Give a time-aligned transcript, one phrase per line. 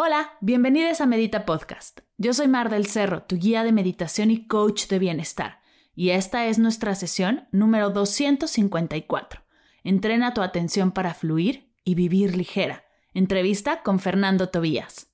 [0.00, 2.02] Hola, bienvenidos a Medita Podcast.
[2.18, 5.58] Yo soy Mar del Cerro, tu guía de meditación y coach de bienestar.
[5.92, 9.40] Y esta es nuestra sesión número 254.
[9.82, 12.84] Entrena tu atención para fluir y vivir ligera.
[13.12, 15.08] Entrevista con Fernando Tobías.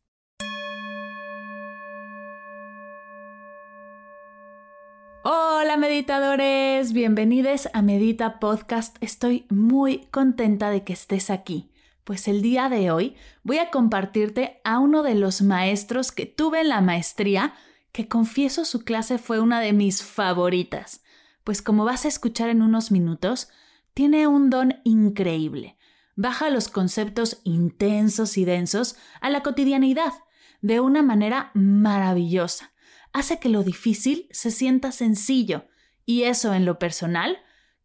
[5.22, 8.98] Hola meditadores, bienvenidos a Medita Podcast.
[9.00, 11.70] Estoy muy contenta de que estés aquí,
[12.04, 16.60] pues el día de hoy voy a compartirte a uno de los maestros que tuve
[16.60, 17.54] en la maestría,
[17.92, 21.02] que confieso su clase fue una de mis favoritas,
[21.42, 23.48] pues como vas a escuchar en unos minutos,
[23.94, 25.76] tiene un don increíble.
[26.16, 30.12] Baja los conceptos intensos y densos a la cotidianidad
[30.60, 32.74] de una manera maravillosa
[33.14, 35.66] hace que lo difícil se sienta sencillo
[36.04, 37.38] y eso en lo personal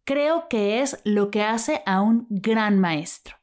[0.03, 3.38] creo que es lo que hace a un gran maestro.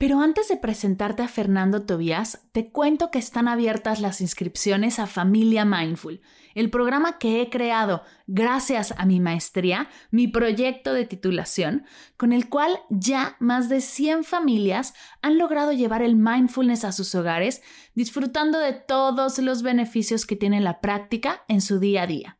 [0.00, 5.06] Pero antes de presentarte a Fernando Tobías, te cuento que están abiertas las inscripciones a
[5.06, 6.22] Familia Mindful,
[6.54, 11.84] el programa que he creado gracias a mi maestría, mi proyecto de titulación,
[12.16, 17.14] con el cual ya más de 100 familias han logrado llevar el mindfulness a sus
[17.14, 17.60] hogares,
[17.94, 22.39] disfrutando de todos los beneficios que tiene la práctica en su día a día.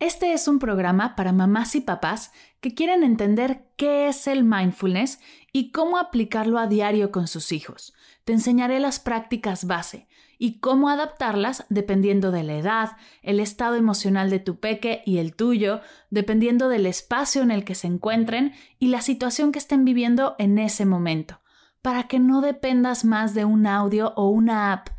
[0.00, 5.18] Este es un programa para mamás y papás que quieren entender qué es el mindfulness
[5.52, 7.94] y cómo aplicarlo a diario con sus hijos.
[8.24, 10.06] Te enseñaré las prácticas base
[10.38, 15.34] y cómo adaptarlas dependiendo de la edad, el estado emocional de tu peque y el
[15.34, 20.36] tuyo, dependiendo del espacio en el que se encuentren y la situación que estén viviendo
[20.38, 21.40] en ese momento,
[21.82, 24.90] para que no dependas más de un audio o una app,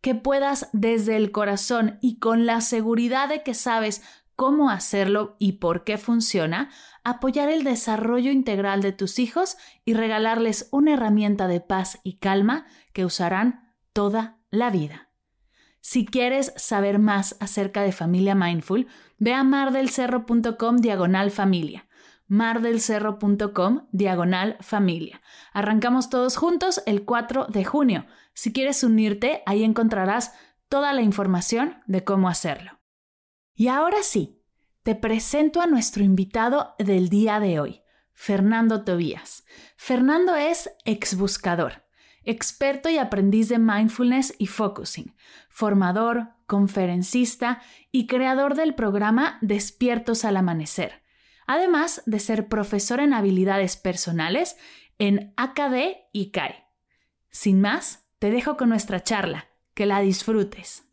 [0.00, 4.02] que puedas desde el corazón y con la seguridad de que sabes
[4.38, 6.70] cómo hacerlo y por qué funciona,
[7.02, 12.64] apoyar el desarrollo integral de tus hijos y regalarles una herramienta de paz y calma
[12.92, 15.08] que usarán toda la vida.
[15.80, 18.86] Si quieres saber más acerca de Familia Mindful,
[19.18, 21.88] ve a mardelcerro.com diagonal familia.
[22.28, 25.20] mardelcerro.com diagonal familia.
[25.52, 28.06] Arrancamos todos juntos el 4 de junio.
[28.34, 30.32] Si quieres unirte, ahí encontrarás
[30.68, 32.77] toda la información de cómo hacerlo.
[33.58, 34.40] Y ahora sí,
[34.84, 37.82] te presento a nuestro invitado del día de hoy,
[38.12, 39.44] Fernando Tobías.
[39.76, 41.82] Fernando es exbuscador,
[42.22, 45.16] experto y aprendiz de mindfulness y focusing,
[45.50, 47.60] formador, conferencista
[47.90, 51.02] y creador del programa Despiertos al Amanecer,
[51.48, 54.56] además de ser profesor en habilidades personales
[54.98, 56.64] en AKD y CAE.
[57.28, 59.48] Sin más, te dejo con nuestra charla.
[59.74, 60.87] Que la disfrutes.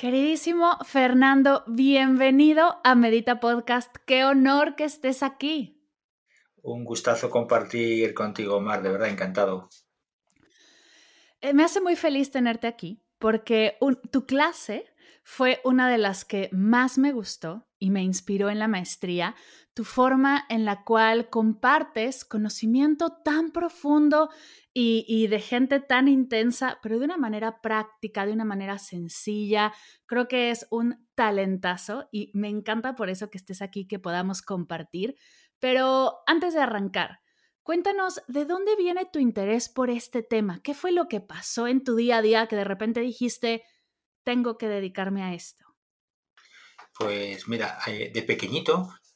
[0.00, 3.94] Queridísimo Fernando, bienvenido a Medita Podcast.
[4.06, 5.78] Qué honor que estés aquí.
[6.62, 9.68] Un gustazo compartir contigo, Mar, de verdad, encantado.
[11.42, 13.76] Eh, me hace muy feliz tenerte aquí porque
[14.10, 14.86] tu clase
[15.22, 19.34] fue una de las que más me gustó y me inspiró en la maestría,
[19.80, 24.28] tu forma en la cual compartes conocimiento tan profundo
[24.74, 29.72] y, de gente tan intensa, pero de una manera práctica, de una manera sencilla.
[30.04, 34.42] Creo que es un talentazo y me encanta por eso que estés aquí, que podamos
[34.42, 35.16] compartir.
[35.60, 37.20] Pero antes de arrancar,
[37.62, 40.60] cuéntanos de dónde viene tu interés por este tema.
[40.62, 43.62] ¿Qué fue lo que pasó en tu día a día que de repente dijiste,
[44.24, 45.64] tengo que dedicarme a esto?
[46.98, 48.62] Pues mira, eh, de pequeño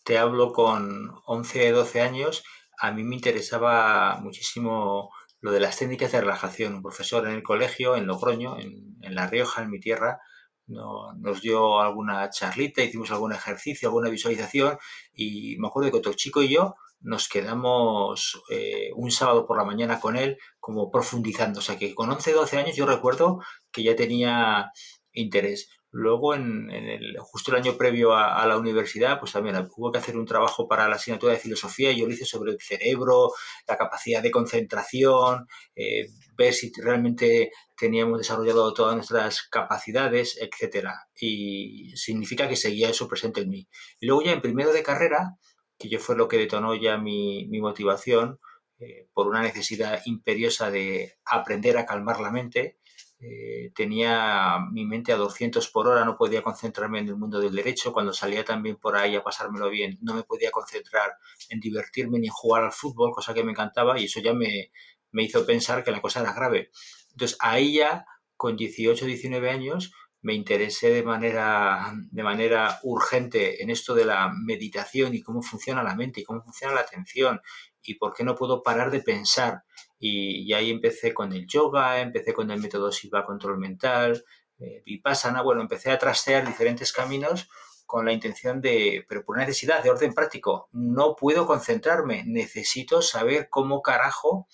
[0.05, 2.45] te hablo con 11, 12 años,
[2.79, 5.11] a mí me interesaba muchísimo
[5.41, 6.75] lo de las técnicas de relajación.
[6.75, 10.21] Un profesor en el colegio, en Logroño, en, La Rioja, en mi tierra,
[10.67, 14.79] nos dio alguna charlita, hicimos algún ejercicio, alguna visualización
[15.12, 19.65] y me acuerdo que otro chico y yo nos quedamos eh, un sábado por la
[19.65, 21.61] mañana con él como profundizando.
[21.61, 23.41] O sea que con 11, 12 años yo recuerdo
[23.71, 24.73] que ya tenía
[25.12, 25.69] interés.
[25.96, 30.17] Luego, en, el, justo el año previo a, la universidad, pues también hubo que hacer
[30.17, 33.31] un trabajo para la asignatura de filosofía y yo lo hice sobre el cerebro,
[33.69, 35.46] la capacidad de concentración,
[35.76, 41.06] eh, ver si realmente teníamos desarrollado todas nuestras capacidades, etcétera.
[41.14, 43.69] Y significa que seguía eso presente en mí.
[44.00, 45.37] Y luego ya en primero de carrera,
[45.79, 48.41] que yo fue lo que detonó ya mi, motivación,
[48.81, 52.79] eh, por una necesidad imperiosa de aprender a calmar la mente,
[53.20, 57.55] eh, tenía mi mente a 200 por hora, no podía concentrarme en el mundo del
[57.55, 61.12] derecho, cuando salía también por ahí a pasármelo bien, no me podía concentrar
[61.49, 64.70] en divertirme ni en jugar al fútbol, cosa que me encantaba y eso ya me,
[65.12, 66.70] me hizo pensar que la cosa era grave.
[67.12, 68.05] Entonces ahí ya,
[68.37, 69.93] con 18, 19 años,
[70.25, 75.82] me interesé de manera, de manera urgente en esto de la meditación y cómo funciona
[75.82, 77.40] la mente y cómo funciona la atención
[77.82, 79.64] y por qué no puedo parar de pensar.
[80.06, 84.23] Y, ahí empecé con el yoga, empecé con el método Shiva Control Mental,
[84.59, 87.49] eh, Vipassana, bueno, empecé a trastear diferentes caminos
[87.87, 93.49] con la intención de, pero por necesidad de orden práctico, no puedo concentrarme, necesito saber
[93.49, 94.47] cómo carajo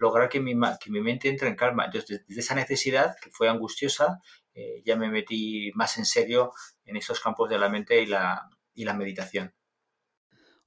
[0.00, 1.84] lograr que mi, que mi mente entre en calma.
[1.84, 4.20] Entonces, desde esa necesidad, que fue angustiosa,
[4.52, 6.52] eh, ya me metí más en serio
[6.84, 9.54] en esos campos de la mente y la, y la meditación.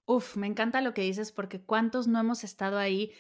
[0.06, 3.13] Uf, me encanta lo que dices porque cuántos no hemos estado ahí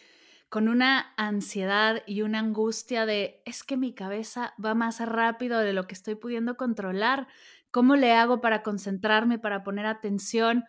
[0.51, 5.71] con una ansiedad y una angustia de es que mi cabeza va más rápido de
[5.71, 7.29] lo que estoy pudiendo controlar.
[7.71, 10.65] ¿Cómo le hago para concentrarme, para poner atención?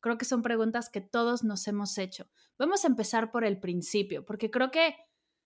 [0.00, 2.30] Creo que son preguntas que todos nos hemos hecho.
[2.58, 4.96] Vamos a empezar por el principio, porque creo que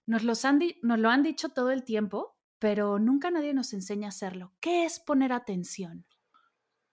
[0.07, 4.53] nos, nos lo han dicho todo el tiempo, pero nunca nadie nos enseña a hacerlo.
[4.61, 6.07] ¿Qué es poner atención?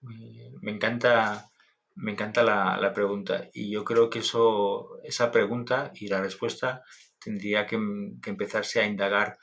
[0.00, 1.52] Me encanta
[1.98, 6.82] me encanta la, pregunta y yo creo que eso, esa pregunta y la respuesta
[7.18, 9.36] tendría que, empezarse a indagar,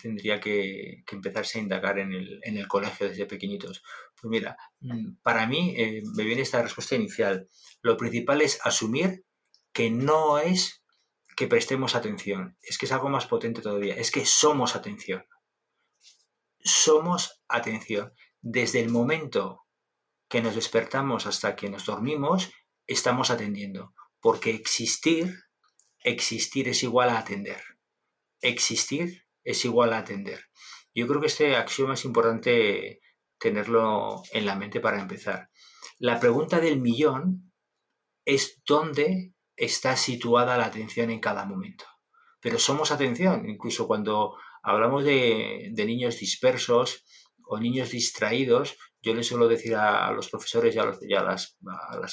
[0.00, 3.82] tendría que, empezarse a indagar en el, colegio desde pequeñitos.
[4.20, 7.48] Pues mira, mm, para mí eh, me viene esta respuesta inicial.
[7.82, 9.24] Lo principal es asumir
[9.72, 10.82] que no es
[11.36, 15.24] que prestemos atención, es que es algo más potente todavía, es que somos atención.
[16.58, 18.12] Somos atención.
[18.40, 19.67] Desde el momento
[20.28, 22.50] que nos despertamos hasta que nos dormimos,
[22.86, 23.94] estamos atendiendo.
[24.20, 25.34] Porque existir,
[26.00, 27.62] existir es igual a atender.
[28.40, 30.44] Existir es igual a atender.
[30.94, 33.00] Yo creo que este axioma es importante
[33.38, 35.50] tenerlo en la mente para empezar.
[35.98, 37.52] La pregunta del millón
[38.24, 41.84] es dónde está situada la atención en cada momento.
[42.40, 47.04] Pero somos atención, incluso cuando hablamos de, de niños dispersos
[47.44, 50.78] o niños distraídos, yo les suelo decir a, los profesores y,
[51.14, 51.56] a, las,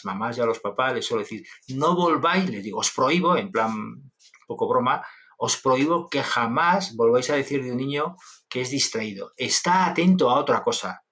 [0.04, 3.52] mamás y a los papás, les suelo decir, no volváis, les digo, os prohíbo, en
[3.52, 4.12] plan
[4.48, 5.04] poco broma,
[5.38, 8.16] os prohíbo que jamás volváis a decir de un niño
[8.48, 9.34] que es distraído.
[9.36, 11.04] Está atento a otra cosa.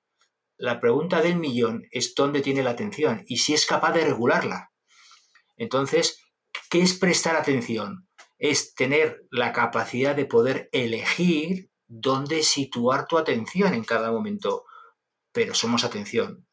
[0.57, 4.71] La pregunta del millón es dónde tiene la atención y si es capaz de regularla.
[5.57, 6.23] Entonces,
[6.69, 8.07] ¿qué es prestar atención?
[8.37, 14.65] Es tener la capacidad de poder elegir dónde situar tu atención en cada momento
[15.33, 16.47] pero somos atención.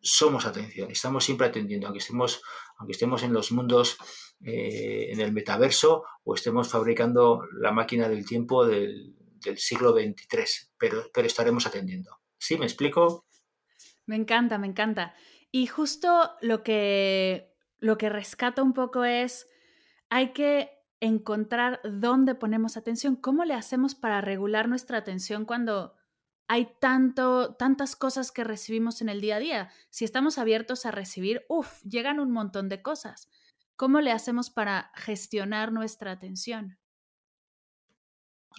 [0.00, 2.40] Somos atención, estamos siempre atendiendo, aunque estemos,
[2.78, 3.98] aunque estemos en los mundos,
[4.44, 9.16] eh, en el metaverso o estemos fabricando la máquina del tiempo del,
[9.56, 12.10] siglo XXIII, pero, pero estaremos atendiendo.
[12.38, 12.56] ¿Sí?
[12.56, 13.26] ¿Me explico?
[14.06, 15.14] Me encanta, me encanta.
[15.50, 19.48] Y justo lo que, lo que rescata un poco es,
[20.10, 25.97] hay que encontrar dónde ponemos atención, cómo le hacemos para regular nuestra atención cuando
[26.48, 29.70] hay tanto, tantas cosas que recibimos en el día a día.
[29.90, 33.28] Si estamos abiertos a recibir, uff, llegan un montón de cosas.
[33.76, 36.78] ¿Cómo le hacemos para gestionar nuestra atención?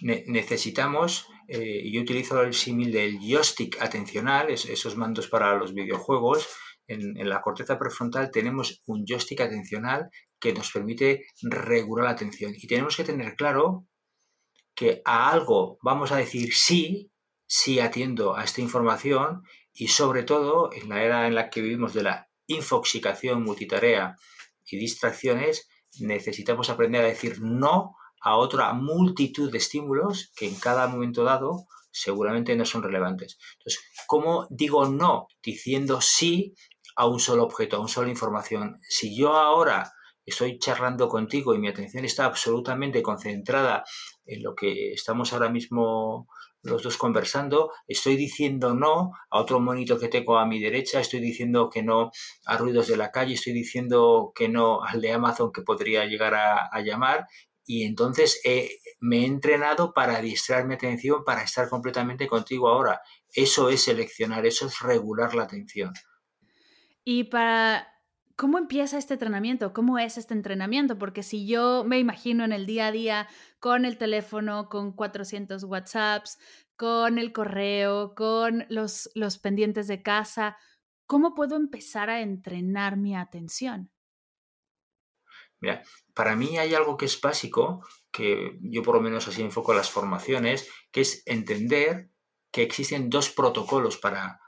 [0.02, 6.48] necesitamos, eh, yo utilizo el símil del joystick atencional, esos mandos para los videojuegos.
[6.86, 12.54] En, la corteza prefrontal tenemos un joystick atencional que nos permite regular la atención.
[12.56, 13.86] Y tenemos que tener claro
[14.74, 17.09] que a algo vamos a decir sí
[17.50, 19.42] sí atiendo a esta información
[19.74, 24.14] y sobre todo en la era en la que vivimos de la infoxicación multitarea
[24.64, 30.86] y distracciones, necesitamos aprender a decir no a otra multitud de estímulos que en cada
[30.86, 33.36] momento dado seguramente no son relevantes.
[33.58, 36.54] Entonces, ¿cómo digo no diciendo sí
[36.94, 38.78] a un solo objeto, a una sola información?
[38.88, 39.92] Si yo ahora
[40.24, 43.82] estoy charlando contigo y mi atención está absolutamente concentrada
[44.24, 46.28] en lo que estamos ahora mismo
[46.62, 51.20] los dos conversando, estoy diciendo no a otro monito que tengo a mi derecha, estoy
[51.20, 52.10] diciendo que no
[52.46, 56.34] a ruidos de la calle, estoy diciendo que no al de Amazon que podría llegar
[56.34, 57.26] a, llamar
[57.64, 58.40] y entonces
[59.00, 63.00] me he entrenado para distraer mi atención, para estar completamente contigo ahora.
[63.32, 65.92] Eso es seleccionar, eso es regular la atención.
[67.04, 67.86] Y para,
[68.40, 69.74] ¿cómo empieza este entrenamiento?
[69.74, 70.96] ¿Cómo es este entrenamiento?
[70.98, 73.28] Porque si yo me imagino en el día a día
[73.58, 76.38] con el teléfono, con 400 WhatsApps,
[76.74, 80.56] con el correo, con los, los pendientes de casa,
[81.04, 83.90] ¿cómo puedo empezar a entrenar mi atención?
[85.60, 85.82] Mira,
[86.14, 89.90] para mí hay algo que es básico, que yo por lo menos así enfoco las
[89.90, 92.08] formaciones, que es entender
[92.50, 94.40] que existen dos protocolos para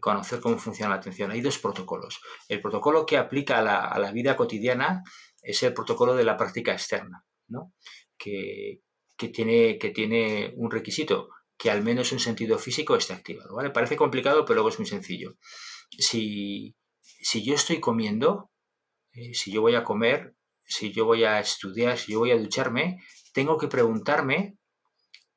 [0.00, 1.30] conocer cómo funciona la atención.
[1.30, 2.20] Hay dos protocolos.
[2.48, 5.02] El protocolo que aplica a la, a la vida cotidiana
[5.42, 7.72] es el protocolo de la práctica externa, ¿no?
[8.18, 8.82] que,
[9.16, 13.54] que, tiene, que tiene un requisito, que al menos en sentido físico esté activado.
[13.54, 13.70] ¿vale?
[13.70, 15.36] Parece complicado, pero luego es muy sencillo.
[15.90, 18.50] Si, si yo estoy comiendo,
[19.12, 20.34] eh, si yo voy a comer,
[20.64, 24.56] si yo voy a estudiar, si yo voy a ducharme, tengo que preguntarme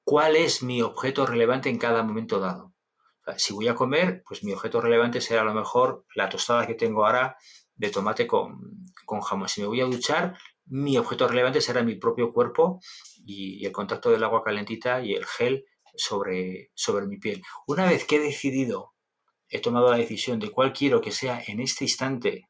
[0.03, 2.73] cuál es mi objeto relevante en cada momento dado.
[3.38, 6.75] Si voy a comer, pues mi objeto relevante será a lo mejor la tostada que
[6.75, 7.38] tengo ahora
[7.75, 8.60] de tomate con,
[9.06, 9.50] con jamón.
[9.50, 12.80] Si me voy a duchar, mi objeto relevante será mi propio cuerpo
[13.25, 15.65] y, el contacto del agua calentita y el gel
[15.96, 17.42] sobre, sobre mi piel.
[17.68, 18.94] Una vez que he decidido,
[19.50, 22.50] he tomado la decisión de cuál quiero que sea en este instante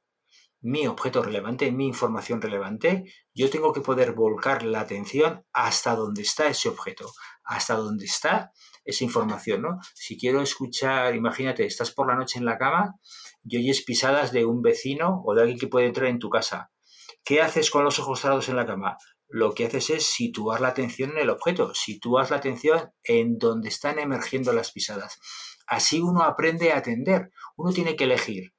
[0.61, 3.03] mi objeto relevante, mi información relevante,
[3.33, 7.11] yo tengo que poder volcar la atención hasta donde está ese objeto,
[7.43, 8.53] hasta donde está
[8.85, 9.79] esa información, ¿no?
[9.93, 12.95] Si quiero escuchar, imagínate, estás por la noche en la cama
[13.43, 16.71] y oyes pisadas de un vecino o de alguien que puede entrar en tu casa.
[17.23, 18.97] ¿Qué haces con los ojos cerrados en la cama?
[19.27, 23.69] Lo que haces es situar la atención en el objeto, situas la atención en donde
[23.69, 25.19] están emergiendo las pisadas.
[25.65, 27.31] Así uno aprende a atender.
[27.55, 28.53] Uno tiene que elegir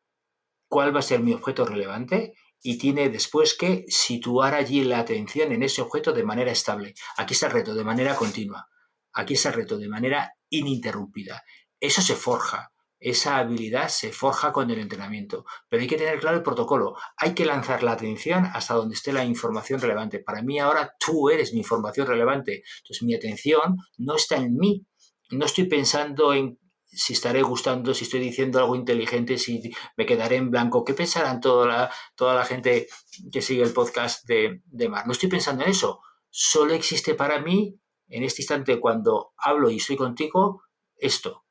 [0.69, 5.53] cuál va a ser mi objeto relevante y tiene después que situar allí la atención
[5.53, 6.95] en ese objeto de manera estable.
[7.17, 8.67] Aquí está el reto, de manera continua.
[9.15, 11.43] Aquí está el reto, de manera ininterrumpida.
[11.81, 12.73] Eso se forja.
[12.99, 16.97] Esa habilidad se forja con el entrenamiento, pero hay que tener claro el protocolo.
[17.19, 20.21] Hay que lanzar la atención hasta donde esté la información relevante.
[20.21, 22.63] Para mí ahora tú eres mi información relevante.
[22.79, 24.87] Entonces mi atención no está en mí.
[25.31, 26.59] No estoy pensando en
[26.95, 29.61] si estaré gustando, si estoy diciendo algo inteligente, si
[29.97, 32.89] me quedaré en blanco, ¿qué pensarán toda la, toda la gente
[33.31, 35.07] que sigue el podcast de, de Mar?
[35.07, 36.01] No estoy pensando en eso.
[36.31, 40.63] Solo existe para mí, en este instante, cuando hablo y estoy contigo,
[40.97, 41.45] esto.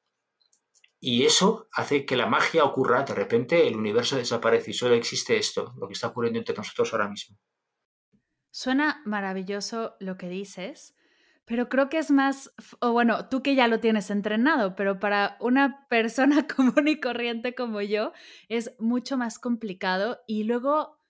[1.00, 5.38] Y eso hace que la magia ocurra, de repente el universo desaparece y solo existe
[5.38, 7.38] esto, lo que está ocurriendo entre nosotros ahora mismo.
[8.52, 10.96] Suena maravilloso lo que dices,
[11.46, 15.38] pero creo que es más, o bueno, tú que ya lo tienes entrenado, pero para
[15.40, 18.14] una persona común y corriente como yo
[18.48, 21.03] es mucho más complicado y luego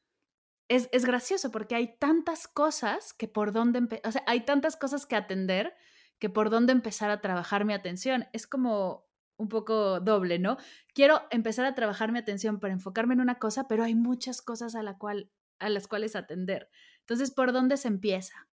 [0.67, 5.05] es, es gracioso porque hay tantas cosas que por dónde, o sea, hay tantas cosas
[5.05, 5.75] que atender
[6.19, 8.27] que por dónde empezar a trabajar mi atención.
[8.31, 9.05] Es como
[9.35, 10.57] un poco doble, ¿no?
[10.93, 14.75] Quiero empezar a trabajar mi atención para enfocarme en una cosa, pero hay muchas cosas
[14.75, 15.29] a, la cual,
[15.59, 16.69] a las cuales atender.
[16.99, 18.47] Entonces, ¿por dónde se empieza?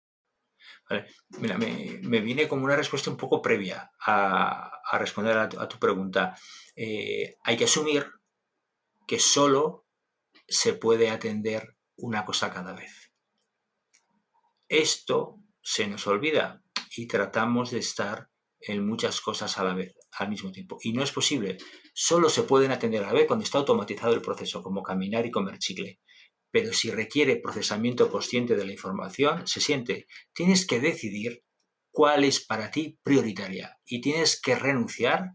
[1.39, 6.35] Mira, me, viene como una respuesta un poco previa a, responder a tu, pregunta.
[6.75, 8.05] Eh, hay que asumir
[9.07, 9.87] que solo
[10.47, 13.11] se puede atender una cosa cada vez.
[14.67, 16.63] Esto se nos olvida
[16.95, 18.27] y tratamos de estar
[18.59, 20.77] en muchas cosas a la vez, al mismo tiempo.
[20.81, 21.57] Y no es posible.
[21.93, 25.31] Solo se pueden atender a la vez cuando está automatizado el proceso, como caminar y
[25.31, 25.99] comer chicle
[26.51, 31.43] pero si requiere procesamiento consciente de la información, se siente, tienes que decidir
[31.91, 35.31] cuál es para ti prioritaria y tienes que renunciar,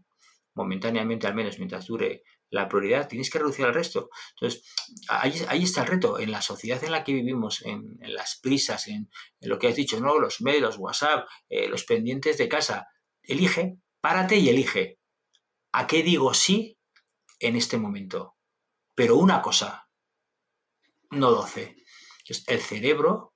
[0.55, 4.09] momentáneamente al menos mientras dure la prioridad, tienes que renunciar al resto.
[4.35, 4.63] Entonces,
[5.09, 9.09] ahí, está el reto, en la sociedad en la que vivimos, en, las prisas, en,
[9.41, 10.19] lo que has dicho, ¿no?
[10.19, 12.87] los mails, los WhatsApp, eh, los pendientes de casa,
[13.21, 14.99] elige, párate y elige.
[15.73, 16.77] ¿A qué digo sí
[17.39, 18.35] en este momento?
[18.95, 19.89] Pero una cosa,
[21.11, 21.75] no 12.
[22.47, 23.33] el cerebro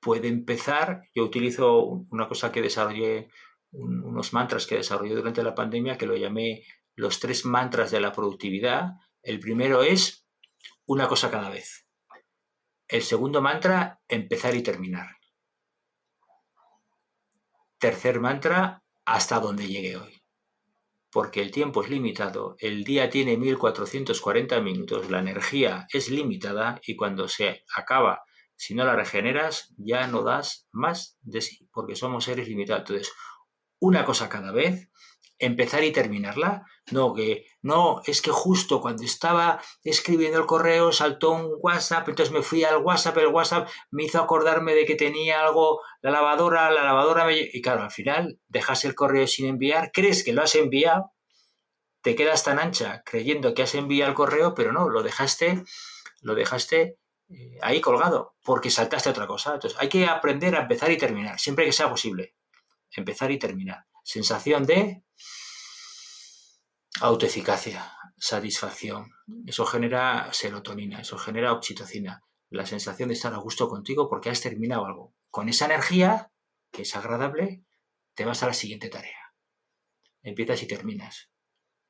[0.00, 3.30] puede empezar, yo utilizo una cosa que desarrollé,
[3.70, 6.62] unos mantras que desarrollé durante la pandemia, que lo llamé
[6.94, 8.92] los tres mantras de la productividad.
[9.22, 10.26] El primero es
[10.86, 11.86] una cosa cada vez.
[12.88, 15.16] El segundo mantra, empezar y terminar.
[17.78, 20.24] Tercer mantra, hasta donde llegue hoy
[21.14, 26.96] porque el tiempo es limitado, el día tiene 1440 minutos, la energía es limitada y
[26.96, 28.24] cuando se acaba,
[28.56, 32.80] si no la regeneras, ya no das más de sí, porque somos seres limitados.
[32.80, 33.12] Entonces,
[33.78, 34.90] una cosa cada vez,
[35.38, 36.64] empezar y terminarla.
[36.90, 42.32] No, que no, es que justo cuando estaba escribiendo el correo saltó un WhatsApp, entonces
[42.32, 46.70] me fui al WhatsApp, el WhatsApp me hizo acordarme de que tenía algo, la lavadora,
[46.70, 47.38] la lavadora me...
[47.38, 51.12] Y claro, al final dejas el correo sin enviar, crees que lo has enviado,
[52.02, 55.64] te quedas tan ancha creyendo que has enviado el correo, pero no, lo dejaste,
[56.20, 56.98] lo dejaste
[57.30, 59.54] eh, ahí colgado, porque saltaste otra cosa.
[59.54, 62.34] Entonces hay que aprender a empezar y terminar, siempre que sea posible.
[62.90, 63.86] Empezar y terminar.
[64.04, 65.02] Sensación de
[67.00, 69.10] autoeficacia, satisfacción.
[69.46, 72.22] Eso genera serotonina, eso genera oxitocina.
[72.50, 75.14] La sensación de estar a gusto contigo porque has terminado algo.
[75.30, 76.30] Con esa energía,
[76.70, 77.64] que es agradable,
[78.14, 79.34] te vas a la siguiente tarea.
[80.22, 81.30] Empiezas y terminas.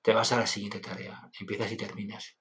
[0.01, 1.31] Te vas a la siguiente tarea.
[1.39, 2.37] Empiezas y terminas.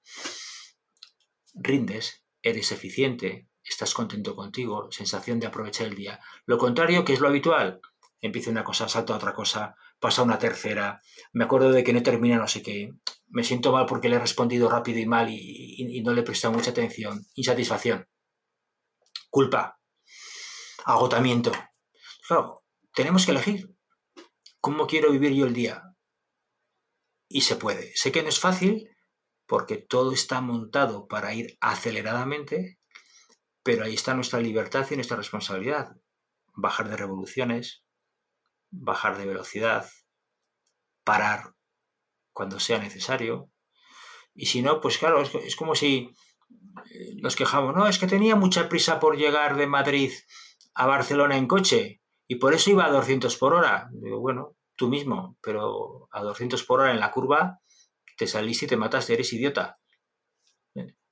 [1.52, 6.20] Rindes, eres eficiente, estás contento contigo, sensación de aprovechar el día.
[6.46, 7.80] Lo contrario, que es lo habitual,
[8.26, 11.00] empieza una cosa, salto a otra cosa, pasa una tercera,
[11.32, 12.90] me acuerdo de que no termina no sé qué,
[13.28, 16.54] me siento mal porque le he respondido rápido y mal y, no le he prestado
[16.54, 18.08] mucha atención, insatisfacción,
[19.28, 19.78] culpa,
[20.84, 21.52] agotamiento.
[22.26, 22.64] Claro,
[22.94, 23.74] tenemos que elegir
[24.60, 25.82] cómo quiero vivir yo el día.
[27.28, 27.94] Y se puede.
[27.96, 28.88] Sé que no es fácil,
[29.46, 32.78] porque todo está montado para ir aceleradamente,
[33.62, 35.96] pero ahí está nuestra libertad y nuestra responsabilidad.
[36.54, 37.83] Bajar de revoluciones,
[38.80, 39.88] bajar de velocidad,
[41.04, 41.54] parar
[42.32, 43.50] cuando sea necesario.
[44.34, 46.10] Y si no, pues claro, es, como si
[46.90, 50.12] eh, nos quejamos, no, es que tenía mucha prisa por llegar de Madrid
[50.74, 53.88] a Barcelona en coche y por eso iba a 200 por hora.
[53.92, 57.60] Digo, bueno, tú mismo, pero a 200 por hora en la curva
[58.16, 59.78] te saliste y te mataste, eres idiota.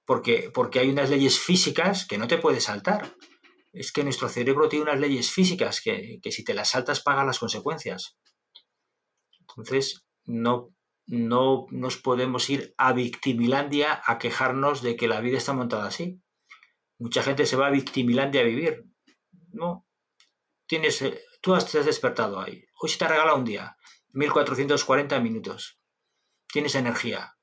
[0.05, 3.15] Porque, porque hay unas leyes físicas que no te puedes saltar.
[3.73, 7.39] Es que nuestro cerebro tiene unas leyes físicas que, si te las saltas pagan las
[7.39, 8.17] consecuencias.
[9.41, 10.75] Entonces, no,
[11.07, 16.21] no nos podemos ir a Victimilandia a quejarnos de que la vida está montada así.
[16.99, 18.85] Mucha gente se va a Victimilandia a vivir.
[19.51, 19.87] No.
[20.67, 22.65] Tienes, eh, tú has, te has despertado ahí.
[22.81, 23.77] Hoy se te ha regalado un día.
[24.11, 25.83] 1440 minutos
[26.53, 27.35] tienes energía,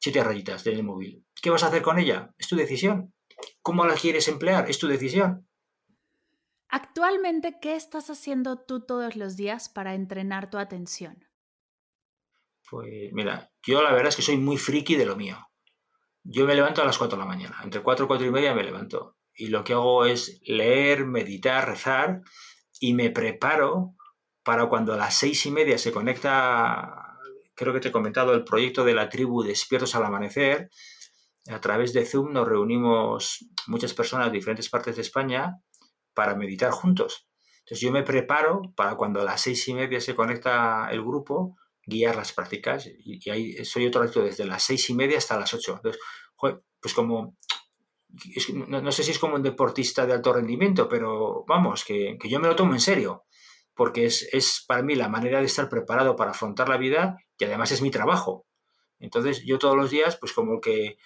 [0.00, 1.24] siete rayitas del móvil.
[1.40, 2.34] ¿Qué vas a hacer con ella?
[2.36, 3.14] Es tu decisión.
[3.62, 4.68] ¿Cómo la quieres emplear?
[4.68, 5.48] Es tu decisión.
[6.70, 11.24] Actualmente, ¿qué estás haciendo tú todos los días para entrenar tu atención?
[12.70, 15.36] Pues mira, yo la verdad es que soy muy friki de lo mío.
[16.22, 17.56] Yo me levanto a las 4 de la mañana.
[17.64, 19.16] Entre 4 y 4 y media me levanto.
[19.34, 22.20] Y lo que hago es leer, meditar, rezar
[22.78, 23.94] y me preparo
[24.44, 27.10] para cuando a las seis y media se conecta
[27.54, 30.70] creo que te he comentado el proyecto de la tribu Despiertos al Amanecer.
[31.48, 35.56] A través de Zoom nos reunimos muchas personas de diferentes partes de España
[36.14, 37.28] para meditar juntos.
[37.60, 41.56] Entonces yo me preparo para cuando a las seis y media se conecta el grupo,
[41.84, 42.88] guiar las prácticas.
[42.98, 45.76] Y, ahí soy otro reto desde las seis y media hasta las ocho.
[45.76, 46.00] Entonces,
[46.80, 47.36] pues como,
[48.54, 52.40] no, sé si es como un deportista de alto rendimiento, pero vamos, que, que yo
[52.40, 53.24] me lo tomo en serio
[53.80, 57.44] porque es, es, para mí la manera de estar preparado para afrontar la vida y
[57.44, 58.46] además es mi trabajo.
[58.98, 60.98] Entonces yo todos los días, pues como que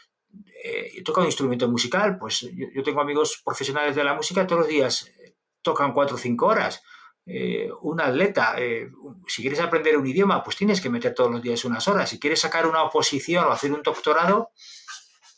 [0.62, 4.68] eh, toco un instrumento musical, pues yo, tengo amigos profesionales de la música, todos los
[4.68, 6.82] días eh, tocan cuatro o cinco horas.
[7.26, 8.90] Eh, un atleta, eh,
[9.26, 12.10] si quieres aprender un idioma, pues tienes que meter todos los días unas horas.
[12.10, 14.50] Si quieres sacar una oposición o hacer un doctorado,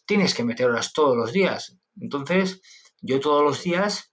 [0.05, 1.79] tienes que meter horas todos los días.
[2.01, 2.61] Entonces,
[3.01, 4.13] yo todos los días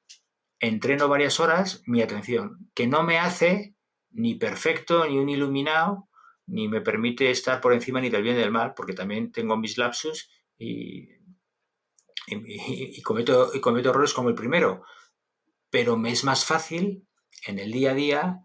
[0.59, 3.75] entreno varias horas mi atención, que no me hace
[4.11, 6.07] ni perfecto, ni un iluminado,
[6.45, 9.57] ni me permite estar por encima ni del bien ni del mal, porque también tengo
[9.57, 10.29] mis lapsus
[10.63, 11.09] y,
[13.01, 14.83] cometo, cometo errores como el primero.
[15.69, 17.07] Pero me es más fácil
[17.45, 18.39] en el día a día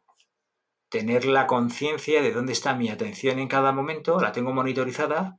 [0.88, 5.38] tener la conciencia de dónde está mi atención en cada momento, la tengo monitorizada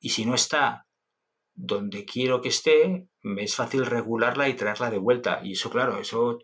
[0.00, 0.86] y si no está
[1.54, 5.40] donde quiero que esté, me es fácil regularla y traerla de vuelta.
[5.42, 6.38] Y eso, claro, eso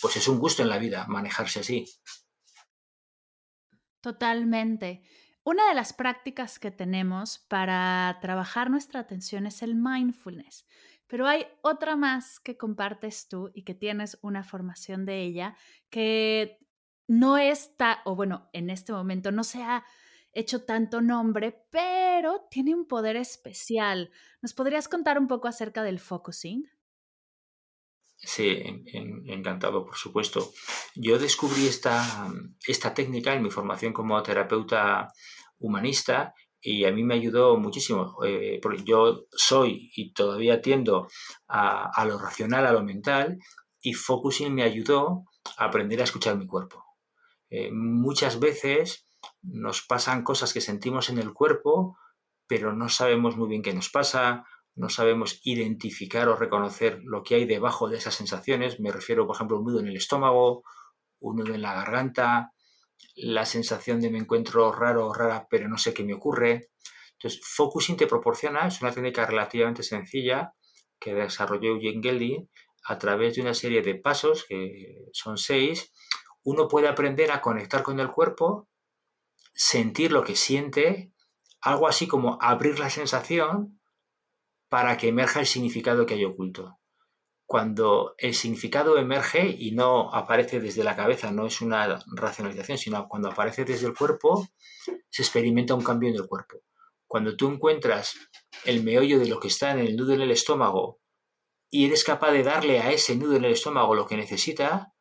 [0.00, 1.84] pues es un gusto en la vida, manejarse así.
[4.00, 5.02] Totalmente.
[5.44, 10.66] Una de las prácticas que tenemos para trabajar nuestra atención es el mindfulness,
[11.06, 15.54] pero hay otra más que compartes tú y que tienes una formación de ella
[15.90, 16.58] que
[17.06, 19.84] no está, o bueno, en este momento no se ha
[20.32, 24.10] hecho tanto nombre, pero tiene un poder especial.
[24.40, 26.70] ¿Nos podrías contar un poco acerca del focusing?
[28.24, 28.62] Sí,
[29.26, 30.52] encantado, por supuesto.
[30.94, 32.28] Yo descubrí esta,
[32.66, 35.12] esta técnica en mi formación como terapeuta
[35.58, 41.08] humanista y a mí me ayudó muchísimo, eh, porque yo soy y todavía tiendo
[41.46, 43.38] a, a, lo racional, a lo mental,
[43.82, 45.24] y focusing me ayudó
[45.58, 46.82] a aprender a escuchar mi cuerpo.
[47.50, 49.06] Eh, muchas veces
[49.42, 51.98] nos pasan cosas que sentimos en el cuerpo,
[52.46, 54.44] pero no sabemos muy bien qué nos pasa,
[54.76, 58.80] no sabemos identificar o reconocer lo que hay debajo de esas sensaciones.
[58.80, 60.64] Me refiero, por ejemplo, a un nudo en el estómago,
[61.20, 62.52] un nudo en la garganta,
[63.14, 66.70] la sensación de me encuentro raro o rara, pero no sé qué me ocurre.
[67.12, 70.54] Entonces, Focusing te proporciona, es una técnica relativamente sencilla
[70.98, 72.50] que desarrolló Eugene Gelding
[72.86, 75.92] a través de una serie de pasos, que son seis.
[76.42, 78.68] Uno puede aprender a conectar con el cuerpo,
[79.54, 81.12] sentir lo que siente,
[81.60, 83.80] algo así como abrir la sensación
[84.74, 86.80] para que emerja el significado que hay oculto.
[87.46, 93.08] Cuando el significado emerge y no aparece desde la cabeza, no es una racionalización, sino
[93.08, 94.48] cuando aparece desde el cuerpo,
[95.08, 96.56] se experimenta un cambio en el cuerpo.
[97.06, 98.16] Cuando tú encuentras
[98.64, 100.98] el meollo de lo que está en el nudo en el estómago
[101.70, 104.92] y eres capaz de darle a ese nudo en el estómago lo que necesita,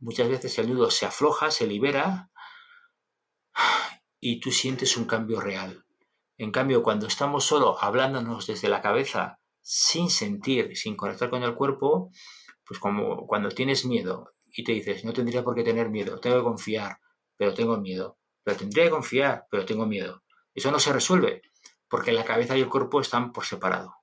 [0.00, 2.32] muchas veces el nudo se afloja, se libera
[4.18, 5.83] y tú sientes un cambio real.
[6.36, 11.54] En cambio, cuando estamos solo hablándonos desde la cabeza, sin sentir, sin conectar con el
[11.54, 12.10] cuerpo,
[12.66, 16.36] pues como cuando tienes miedo y te dices, no tendría por qué tener miedo, tengo
[16.36, 16.98] que confiar,
[17.36, 20.22] pero tengo miedo, pero tendría que confiar, pero tengo miedo.
[20.54, 21.42] Eso no se resuelve,
[21.88, 23.94] porque la cabeza y el cuerpo están por separado.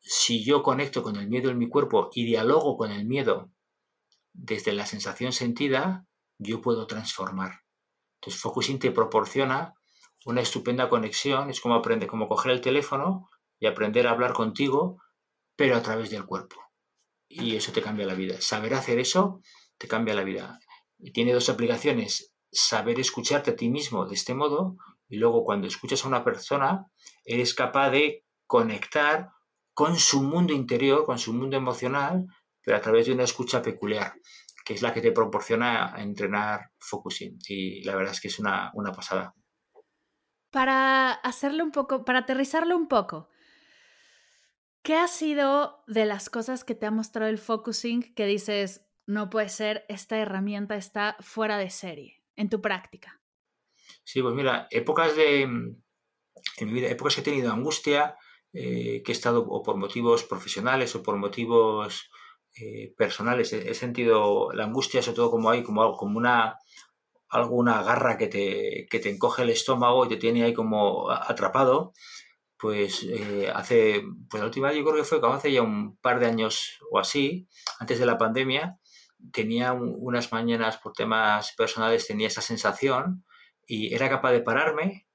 [0.00, 3.50] Si yo conecto con el miedo en mi cuerpo y dialogo con el miedo
[4.32, 6.06] desde la sensación sentida,
[6.38, 7.62] yo puedo transformar.
[8.20, 9.74] Entonces, Focusing te proporciona
[10.24, 13.28] una estupenda conexión, es como aprender, como coger el teléfono
[13.58, 15.02] y aprender a hablar contigo,
[15.56, 16.56] pero a través del cuerpo.
[17.28, 18.40] Y eso te cambia la vida.
[18.40, 19.40] Saber hacer eso
[19.76, 20.58] te cambia la vida.
[20.98, 22.32] Y tiene dos aplicaciones.
[22.50, 24.76] Saber escucharte a ti mismo de este modo
[25.08, 26.86] y luego cuando escuchas a una persona,
[27.24, 29.30] eres capaz de conectar
[29.72, 32.26] con su mundo interior, con su mundo emocional,
[32.62, 34.14] pero a través de una escucha peculiar,
[34.64, 37.38] que es la que te proporciona entrenar focusing.
[37.48, 39.34] Y la verdad es que es una, una pasada
[40.50, 43.28] para hacerlo un poco, para aterrizarlo un poco,
[44.82, 49.30] ¿qué ha sido de las cosas que te ha mostrado el focusing que dices, no
[49.30, 53.20] puede ser, esta herramienta está fuera de serie en tu práctica?
[54.04, 55.82] Sí, pues mira, épocas de, en
[56.60, 58.16] mi vida, épocas que he tenido angustia,
[58.52, 62.10] eh, que he estado o por motivos profesionales o por motivos
[62.56, 66.58] eh, personales, he, sentido la angustia sobre todo como hay, como, como una
[67.28, 71.92] alguna garra que te, que te encoge el estómago y te tiene ahí como atrapado,
[72.58, 76.26] pues eh, hace, pues la última yo creo que fue hace ya un par de
[76.26, 78.78] años o así, antes de la pandemia,
[79.32, 83.24] tenía unas mañanas por temas personales, tenía esa sensación
[83.66, 85.06] y era capaz de pararme,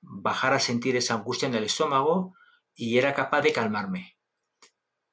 [0.00, 2.34] bajar a sentir esa angustia en el estómago
[2.74, 4.18] y era capaz de calmarme,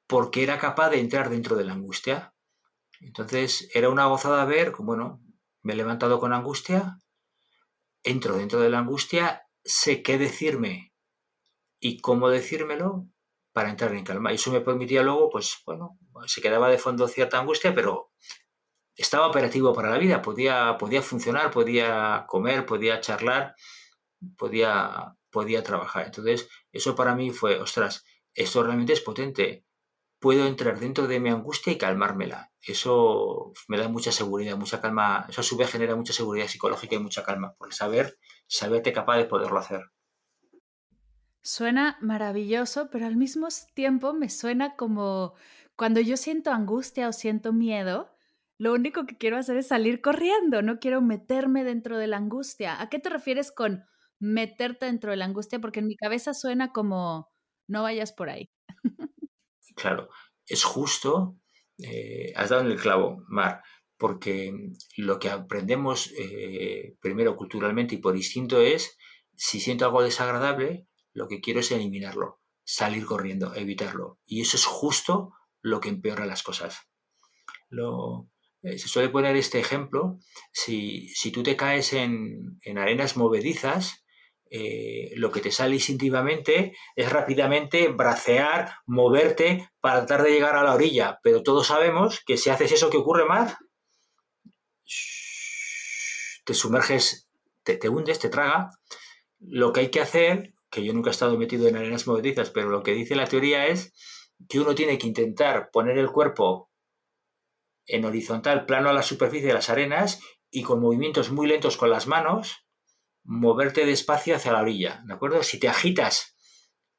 [0.06, 2.34] porque era capaz de entrar dentro de la angustia.
[3.00, 5.22] Entonces era una gozada ver, bueno,
[5.68, 6.98] me he levantado con angustia,
[8.02, 10.94] entro dentro de la angustia, sé qué decirme
[11.78, 13.04] y cómo decírmelo
[13.52, 14.32] para entrar en calma.
[14.32, 18.12] Y eso me permitía luego, pues bueno, se quedaba de fondo cierta angustia, pero
[18.96, 23.54] estaba operativo para la vida, podía, podía funcionar, podía comer, podía charlar,
[24.38, 26.06] podía, podía trabajar.
[26.06, 29.66] Entonces, eso para mí fue, ostras, esto realmente es potente
[30.18, 32.52] puedo entrar dentro de mi angustia y calmármela.
[32.60, 35.26] Eso me da mucha seguridad, mucha calma.
[35.28, 39.18] Eso a su vez genera mucha seguridad psicológica y mucha calma, por saber, saberte capaz
[39.18, 39.90] de poderlo hacer.
[41.42, 45.34] Suena maravilloso, pero al mismo tiempo me suena como
[45.76, 48.10] cuando yo siento angustia o siento miedo,
[48.58, 52.80] lo único que quiero hacer es salir corriendo, no quiero meterme dentro de la angustia.
[52.82, 53.84] ¿A qué te refieres con
[54.18, 55.60] meterte dentro de la angustia?
[55.60, 57.30] Porque en mi cabeza suena como
[57.68, 58.50] no vayas por ahí.
[59.78, 60.08] Claro,
[60.46, 61.36] es justo,
[61.78, 63.62] eh, has dado en el clavo, Mar,
[63.96, 64.52] porque
[64.96, 68.96] lo que aprendemos eh, primero culturalmente y por instinto es,
[69.36, 74.18] si siento algo desagradable, lo que quiero es eliminarlo, salir corriendo, evitarlo.
[74.26, 76.88] Y eso es justo lo que empeora las cosas.
[78.62, 80.18] Eh, se suele poner este ejemplo,
[80.52, 84.04] si, tú te caes en, en arenas movedizas,
[84.50, 90.62] eh, lo que te sale instintivamente es rápidamente bracear, moverte para tratar de llegar a
[90.62, 91.18] la orilla.
[91.22, 93.56] Pero todos sabemos que si haces eso, ¿qué ocurre más?
[96.44, 97.28] Te sumerges,
[97.62, 98.70] te, te hundes, te traga.
[99.38, 102.70] Lo que hay que hacer, que yo nunca he estado metido en arenas movedizas, pero
[102.70, 103.92] lo que dice la teoría es
[104.48, 106.70] que uno tiene que intentar poner el cuerpo
[107.86, 111.90] en horizontal, plano a la superficie de las arenas y con movimientos muy lentos con
[111.90, 112.67] las manos,
[113.28, 115.42] moverte despacio hacia la orilla, ¿de acuerdo?
[115.42, 116.34] Si te agitas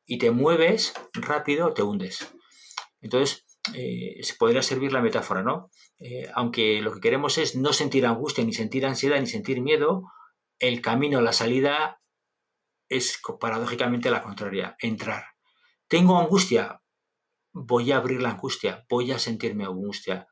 [0.05, 2.31] y te mueves rápido, te hundes.
[3.01, 5.71] Entonces, eh, podría servir la metáfora, ¿no?
[5.97, 10.03] Eh, aunque lo que queremos es no sentir angustia, ni sentir ansiedad, ni sentir miedo,
[10.59, 11.99] el camino, la salida
[12.89, 15.25] es paradójicamente la contraria, entrar.
[15.87, 16.79] Tengo angustia,
[17.53, 20.27] voy a abrir la angustia, voy a sentirme angustia.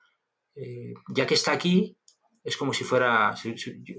[0.53, 1.97] Eh, ya que está aquí,
[2.47, 3.35] es como si fuera,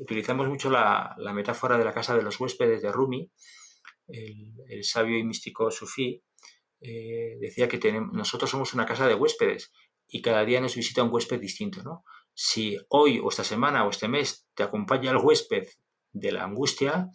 [0.00, 3.30] utilizamos mucho la, metáfora de la casa de los huéspedes de Rumi,
[4.06, 6.24] el, sabio y místico sufí,
[6.80, 9.70] eh, decía que tenemos, nosotros somos una casa de huéspedes
[10.08, 11.82] y cada día nos visita un huésped distinto.
[11.82, 12.04] ¿no?
[12.32, 15.68] Si hoy o esta semana o este mes te acompaña el huésped
[16.12, 17.11] de la angustia,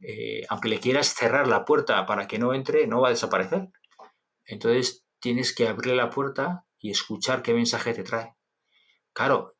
[0.00, 3.70] eh, aunque le quieras cerrar la puerta para que no entre, no va a desaparecer.
[4.44, 8.34] Entonces tienes que abrirle la puerta y escuchar qué mensaje te trae.
[9.14, 9.53] Claro,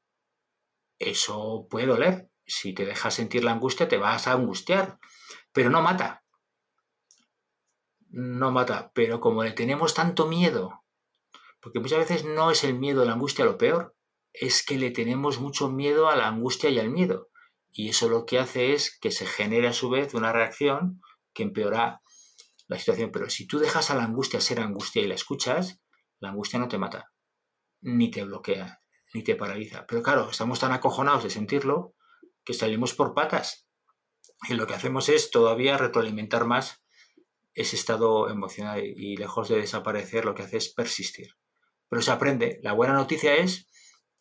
[0.99, 2.31] eso puede doler.
[2.47, 4.99] Si te dejas sentir la angustia, te vas a angustiar,
[5.53, 6.25] pero no mata.
[8.09, 10.85] No mata, pero como le tenemos tanto miedo,
[11.61, 13.97] porque muchas veces no es el miedo, la angustia lo peor,
[14.33, 17.31] es que le tenemos mucho miedo a la angustia y al miedo.
[17.73, 21.01] Y eso lo que hace es que se genere a su vez una reacción
[21.33, 22.03] que empeora
[22.69, 23.11] la situación.
[23.11, 25.81] Pero si tú dejas a la angustia ser angustia y la escuchas,
[26.21, 27.13] la angustia no te mata,
[27.81, 28.84] ni te bloquea,
[29.15, 29.87] ni te paraliza.
[29.87, 31.95] Pero claro, estamos tan acojonados de sentirlo
[32.45, 33.67] que salimos por patas.
[34.49, 36.85] Y lo que hacemos es todavía retroalimentar más
[37.55, 41.37] ese estado emocional y lejos de desaparecer lo que hace es persistir.
[41.89, 42.59] Pero se aprende.
[42.63, 43.69] La buena noticia es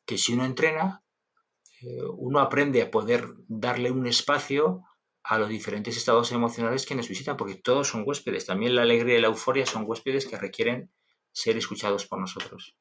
[0.06, 1.04] que si uno entrena,
[1.82, 4.84] eh, uno aprende a poder darle un espacio
[5.24, 8.46] a los diferentes estados emocionales que nos visitan, porque todos son huéspedes.
[8.46, 10.92] También la alegría y la euforia son huéspedes que requieren
[11.32, 12.78] ser escuchados por nosotros.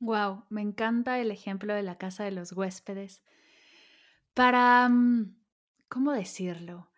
[0.00, 3.22] Wow, me encanta el ejemplo de la casa de los huéspedes.
[4.34, 5.34] Para, mm,
[5.88, 6.90] ¿cómo decirlo?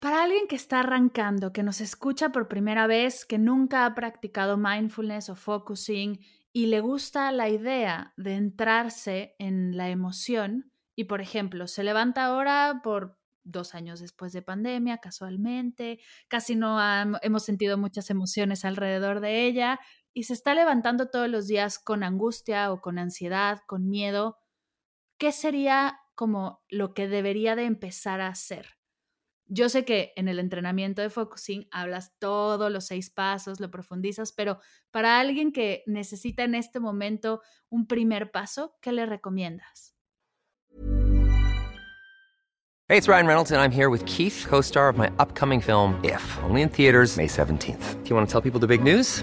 [0.00, 4.56] Para alguien que está arrancando, que nos escucha por primera vez, que nunca ha practicado
[4.56, 6.18] mindfulness o focusing
[6.52, 12.24] y le gusta la idea de entrarse en la emoción y, por ejemplo, se levanta
[12.24, 16.78] ahora por dos años después de pandemia, casualmente, casi no
[17.22, 19.80] hemos sentido muchas emociones alrededor de ella
[20.12, 24.38] y se está levantando todos los días con angustia o con ansiedad, con miedo,
[25.18, 28.76] ¿qué sería como lo que debería de empezar a hacer?
[29.46, 34.32] Yo sé que en el entrenamiento de focusing hablas todos los seis pasos, lo profundizas,
[34.32, 34.60] pero
[34.92, 39.96] para alguien que necesita en este momento un primer paso, ¿qué le recomiendas?
[42.88, 46.22] Hey, it's Ryan Reynolds and I'm here with Keith, co-star of my upcoming film If,
[46.42, 48.02] only in theaters May 17th.
[48.02, 49.22] Do you want to tell people the big news?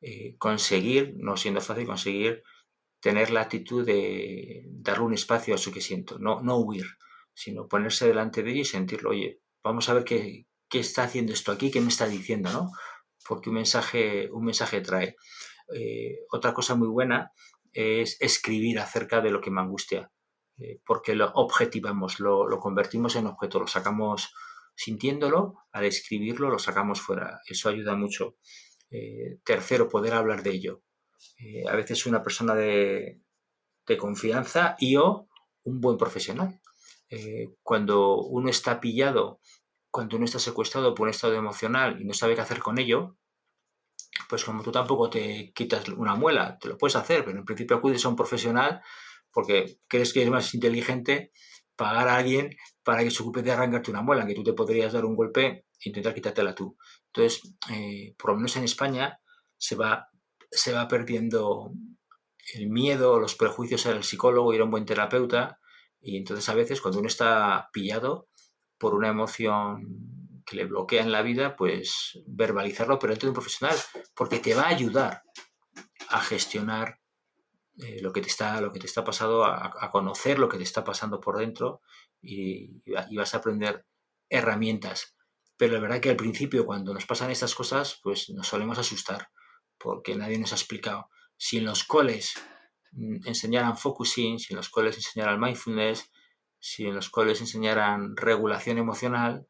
[0.00, 2.44] Eh, conseguir, no siendo fácil, conseguir
[3.00, 6.86] tener la actitud de darle un espacio a eso que siento, no, no huir,
[7.34, 11.32] sino ponerse delante de ello y sentirlo, oye, vamos a ver qué, qué está haciendo
[11.32, 12.70] esto aquí, qué me está diciendo, ¿no?
[13.26, 15.16] Porque un mensaje, un mensaje trae.
[15.74, 17.32] Eh, otra cosa muy buena
[17.72, 20.10] es escribir acerca de lo que me angustia,
[20.58, 24.32] eh, porque lo objetivamos, lo, lo, convertimos en objeto, lo sacamos
[24.74, 27.40] sintiéndolo, al escribirlo lo sacamos fuera.
[27.46, 28.36] Eso ayuda mucho.
[28.90, 30.82] Eh, tercero, poder hablar de ello.
[31.38, 33.20] Eh, a veces una persona de,
[33.98, 35.28] confianza y o
[35.64, 36.60] un buen profesional.
[37.10, 39.40] Eh, cuando uno está pillado,
[39.90, 43.16] cuando uno está secuestrado por un estado emocional y no sabe qué hacer con ello,
[44.28, 47.76] pues como tú tampoco te quitas una muela, te lo puedes hacer, pero en principio
[47.76, 48.82] acudes a un profesional
[49.32, 51.32] porque crees que es más inteligente
[51.76, 54.92] pagar a alguien para que se ocupe de arrancarte una muela, que tú te podrías
[54.92, 56.76] dar un golpe e intentar quitártela tú.
[57.18, 59.20] Entonces, eh, por lo menos en España
[59.56, 60.08] se va,
[60.52, 61.72] se va perdiendo
[62.54, 65.58] el miedo, los prejuicios al psicólogo, ir a un buen terapeuta.
[66.00, 68.28] Y entonces a veces cuando uno está pillado
[68.78, 73.34] por una emoción que le bloquea en la vida, pues verbalizarlo, pero dentro de un
[73.34, 73.76] profesional,
[74.14, 75.22] porque te va a ayudar
[76.10, 77.00] a gestionar
[77.78, 80.62] eh, lo, que te está, lo que te está pasando, a, conocer lo que te
[80.62, 81.82] está pasando por dentro
[82.22, 83.84] y, y vas a aprender
[84.30, 85.17] herramientas
[85.58, 89.28] pero la verdad que al principio, cuando nos pasan estas cosas, pues nos solemos asustar,
[89.76, 91.10] porque nadie nos ha explicado.
[91.36, 92.34] Si en los coles
[92.92, 96.10] mm, enseñaran focusing, si en los coles enseñaran mindfulness,
[96.60, 99.46] si en los coles enseñaran regulación emocional,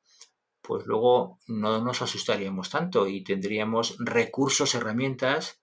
[0.62, 5.60] pues luego no nos asustaríamos tanto y tendríamos recursos, herramientas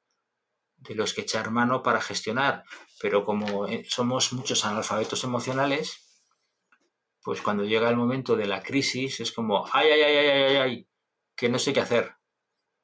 [0.78, 2.64] de los que echar mano para gestionar.
[3.02, 6.05] Pero como eh, somos muchos analfabetos emocionales,
[7.26, 10.56] pues cuando llega el momento de la crisis es como, ay, ay, ay, ay, ay,
[10.58, 10.88] ay,
[11.36, 12.14] que no sé qué hacer,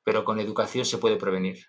[0.03, 1.67] pero con educación se puede prevenir.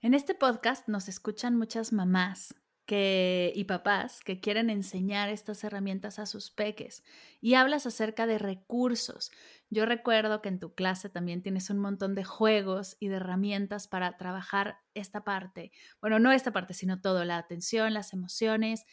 [0.00, 6.18] En este podcast nos escuchan muchas mamás que, y papás que quieren enseñar estas herramientas
[6.18, 7.04] a sus peques
[7.40, 9.30] y hablas acerca de recursos.
[9.70, 13.86] Yo recuerdo que en tu clase también tienes un montón de juegos y de herramientas
[13.86, 15.70] para trabajar esta parte.
[16.00, 18.84] Bueno, no esta parte, sino todo, la atención, las emociones.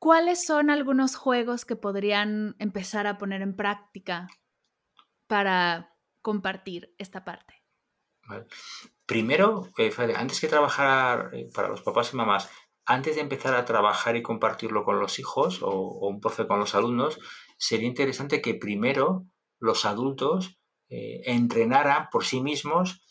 [0.00, 4.28] ¿Cuáles son algunos juegos que podrían empezar a poner en práctica
[5.26, 7.62] para compartir esta parte?
[9.04, 12.48] Primero, eh, antes que trabajar eh, para los papás y mamás,
[12.86, 16.74] antes de empezar a trabajar y compartirlo con los hijos o, un profe con los
[16.74, 17.18] alumnos,
[17.58, 19.26] sería interesante que primero
[19.58, 20.58] los adultos
[20.88, 23.04] eh, entrenaran por sí mismos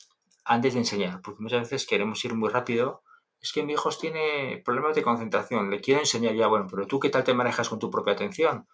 [0.44, 3.04] antes de enseñar, porque muchas veces queremos ir muy rápido.
[3.42, 7.00] Es que mi hijo tiene problemas de concentración, le quiero enseñar ya, bueno, pero tú
[7.00, 8.68] qué tal te manejas con tu propia atención.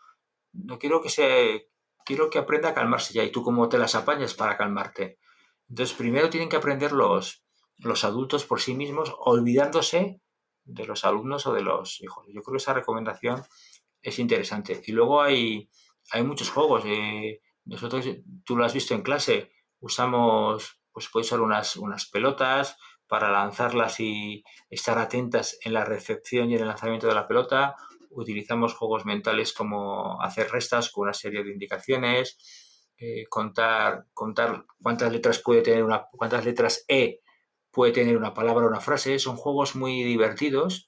[0.53, 1.69] No quiero que se,
[2.05, 5.19] quiero que aprenda a calmarse ya y tú cómo te las apañas para calmarte.
[5.67, 7.43] Entonces, primero tienen que aprender los,
[7.77, 10.21] los adultos por sí mismos, olvidándose
[10.63, 12.25] de los alumnos o de los hijos.
[12.27, 13.43] Yo creo que esa recomendación
[14.01, 14.81] es interesante.
[14.85, 15.69] Y luego hay,
[16.11, 16.83] hay muchos juegos.
[16.85, 18.05] Eh, nosotros,
[18.45, 23.99] tú lo has visto en clase, usamos, pues puede ser unas, unas pelotas para lanzarlas
[23.99, 27.75] y estar atentas en la recepción y en el lanzamiento de la pelota.
[28.09, 32.37] Utilizamos juegos mentales como hacer restas con una serie de indicaciones
[32.97, 37.19] eh, contar, contar cuántas letras puede tener una, cuántas letras E
[37.69, 39.19] puede tener una palabra o una frase.
[39.19, 40.87] Son juegos muy divertidos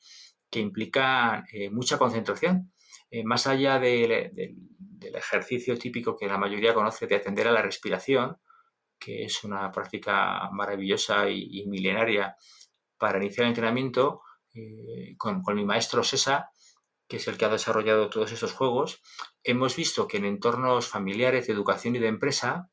[0.49, 2.71] que implican eh, mucha concentración.
[3.11, 4.55] Eh, más allá del
[5.01, 8.37] ejercicio típico que la mayoría conoce de atender a la respiración,
[8.99, 12.35] que es una práctica maravillosa y, milenaria
[12.97, 14.21] para iniciar el entrenamiento,
[15.17, 16.49] con, con mi maestro Sesa,
[17.07, 19.01] que es el que ha desarrollado todos estos juegos,
[19.43, 22.69] hemos visto que en entornos familiares, de educación y de empresa,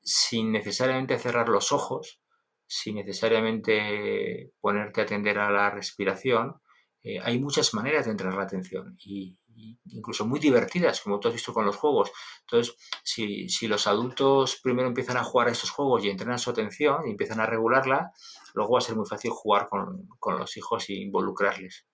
[0.00, 2.22] sin necesariamente cerrar los ojos,
[2.66, 6.60] sin necesariamente ponerte a atender a la respiración,
[7.02, 8.96] eh, hay muchas maneras de entrenar la atención.
[8.98, 9.38] Y,
[9.86, 12.10] incluso muy divertidas, como tú has visto con los juegos.
[12.40, 17.06] Entonces, si, los adultos primero empiezan a jugar a estos juegos y entrenan su atención
[17.06, 18.12] y empiezan a regularla,
[18.54, 21.86] luego va a ser muy fácil jugar con, con los hijos e involucrarles.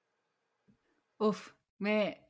[1.19, 2.29] Uf, me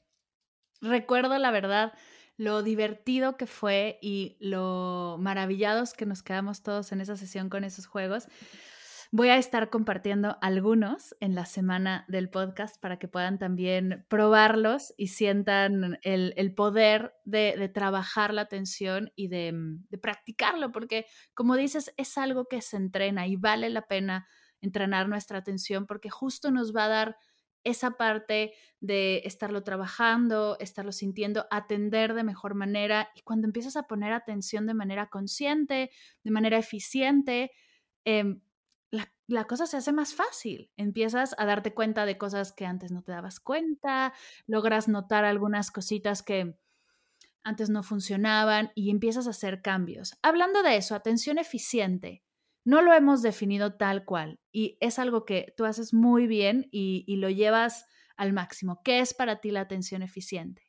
[0.81, 1.93] recuerdo la verdad
[2.37, 7.65] lo divertido que fue y lo maravillados que nos quedamos todos en esa sesión con
[7.65, 8.27] esos juegos.
[9.17, 14.93] Voy a estar compartiendo algunos en la semana del podcast para que puedan también probarlos
[14.97, 19.53] y sientan el, poder de, trabajar la atención y de,
[19.89, 24.27] de practicarlo, porque como dices, es algo que se entrena y vale la pena
[24.61, 27.17] entrenar nuestra atención porque justo nos va a dar
[27.63, 33.11] esa parte de estarlo trabajando, estarlo sintiendo, atender de mejor manera.
[33.15, 35.93] Y cuando empiezas a poner atención de manera consciente,
[36.25, 37.53] de manera eficiente,
[38.05, 38.41] em,
[39.27, 40.71] la, cosa se hace más fácil.
[40.77, 44.13] Empiezas a darte cuenta de cosas que antes no te dabas cuenta,
[44.47, 46.57] logras notar algunas cositas que
[47.43, 50.17] antes no funcionaban y empiezas a hacer cambios.
[50.23, 52.23] Hablando de eso, atención eficiente.
[52.65, 57.05] No lo hemos definido tal cual y es algo que tú haces muy bien y,
[57.17, 58.81] lo llevas al máximo.
[58.83, 60.63] ¿Qué es para ti la atención eficiente?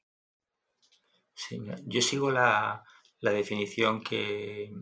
[1.33, 2.83] Sí, yo sigo la,
[3.21, 4.73] definición que,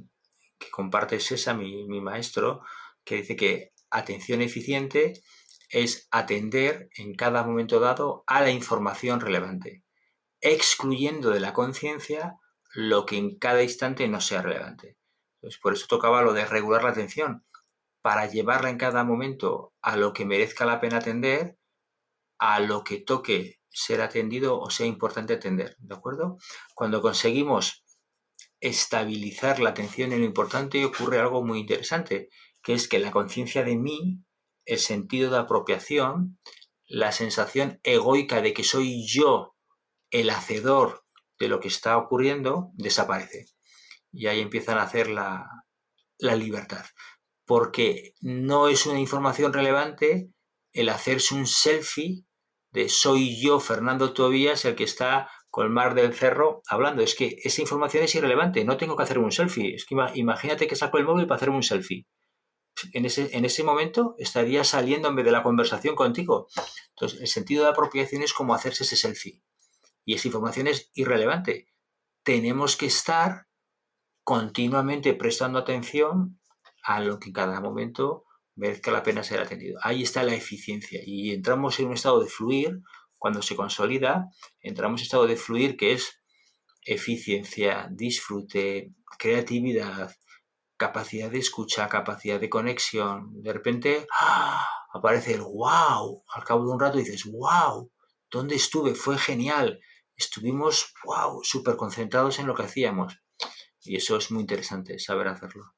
[0.72, 2.64] comparte César, mi, mi maestro,
[3.04, 5.14] que dice que atención eficiente
[5.70, 9.84] es atender en cada momento dado a la información relevante,
[10.42, 12.36] excluyendo de la conciencia
[12.74, 14.98] lo que en cada instante no sea relevante
[15.62, 17.46] por eso tocaba lo de regular la atención,
[18.02, 21.58] para llevarla en cada momento a lo que merezca la pena atender,
[22.38, 26.38] a lo que toque ser atendido o sea importante atender, ¿de acuerdo?
[26.76, 27.84] Cuando conseguimos
[28.60, 32.30] estabilizar la atención en lo importante ocurre algo muy interesante,
[32.64, 34.24] que es que la conciencia de mí,
[34.66, 36.40] el sentido de apropiación,
[36.88, 39.56] la sensación egoica de que soy yo
[40.10, 41.04] el hacedor
[41.40, 43.54] de lo que está ocurriendo, desaparece
[44.14, 45.50] y ahí empiezan a hacer la,
[46.20, 46.86] libertad.
[47.46, 50.30] Porque no es una información relevante
[50.72, 52.24] el hacerse un selfie
[52.72, 57.04] de soy yo, Fernando Tobías, el que está con el mar del cerro hablando.
[57.04, 59.76] Es que esa información es irrelevante, no tengo que hacer un selfie.
[59.76, 62.06] Es que imagínate que saco el móvil para hacer un selfie.
[62.92, 66.48] En ese, en ese momento estaría vez de la conversación contigo.
[66.90, 69.42] Entonces, el sentido de apropiación es como hacerse ese selfie.
[70.06, 71.68] Y esa información es irrelevante.
[72.24, 73.48] Tenemos que estar
[74.24, 76.40] continuamente prestando atención
[76.84, 79.80] a lo que en cada momento merezca la pena ser atendido.
[79.82, 82.82] Ahí está la eficiencia y entramos en un estado de fluir
[83.18, 86.22] cuando se consolida, entramos en estado de fluir que es
[86.86, 90.14] eficiencia, disfrute, creatividad,
[90.78, 93.42] capacidad de escucha, capacidad de conexión.
[93.42, 94.68] De repente ¡ah!
[94.94, 96.24] aparece el wow.
[96.34, 97.92] Al cabo de un rato dices, wow,
[98.32, 98.96] ¿dónde estuve?
[98.96, 99.80] Fue genial.
[100.16, 103.20] Estuvimos, wow, súper concentrados en lo que hacíamos.
[103.82, 105.74] Y eso es muy interesante, saber hacerlo.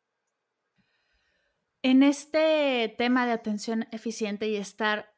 [1.81, 5.14] En este tema de atención eficiente y estar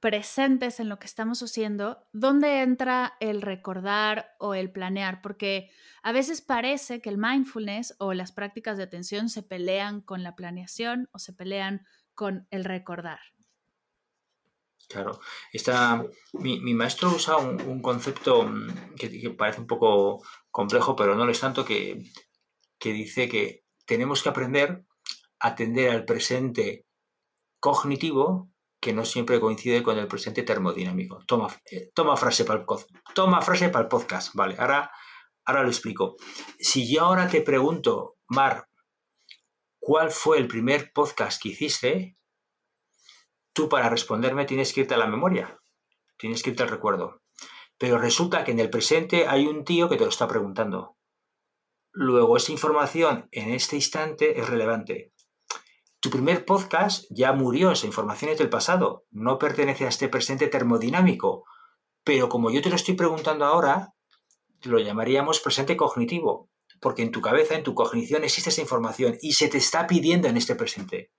[0.00, 5.22] presentes en lo que estamos haciendo, ¿dónde entra el recordar o el planear?
[5.22, 5.70] Porque
[6.02, 10.36] a veces parece que el mindfulness o las prácticas de atención se pelean con la
[10.36, 13.20] planeación o se pelean con el recordar.
[14.88, 15.20] Claro,
[16.34, 21.40] mi, maestro usa un, concepto mm, que, parece un poco complejo, pero no lo es
[21.40, 22.04] tanto, que,
[22.78, 24.84] que dice que tenemos que aprender
[25.40, 26.86] a atender al presente
[27.58, 28.48] cognitivo
[28.80, 31.22] que no siempre coincide con el presente termodinámico.
[31.26, 32.66] Toma, eh, frase, para el,
[33.14, 34.34] toma frase para podcast.
[34.34, 34.90] Vale, ahora,
[35.44, 36.16] ahora lo explico.
[36.58, 38.68] Si yo ahora te pregunto, Mar,
[39.78, 42.16] ¿cuál fue el primer podcast que hiciste?
[43.52, 45.58] Tú para responderme tienes que irte a la memoria,
[46.18, 47.22] tienes que irte al recuerdo.
[47.78, 50.96] Pero resulta que en el presente hay un tío que te lo está preguntando.
[51.92, 55.12] Luego, esa información en este instante es relevante.
[56.00, 60.48] Tu primer podcast ya murió, esa información es del pasado, no pertenece a este presente
[60.48, 61.44] termodinámico.
[62.04, 63.94] Pero como yo te lo estoy preguntando ahora,
[64.62, 69.32] lo llamaríamos presente cognitivo, porque en tu cabeza, en tu cognición existe esa información y
[69.32, 71.10] se te está pidiendo en este presente.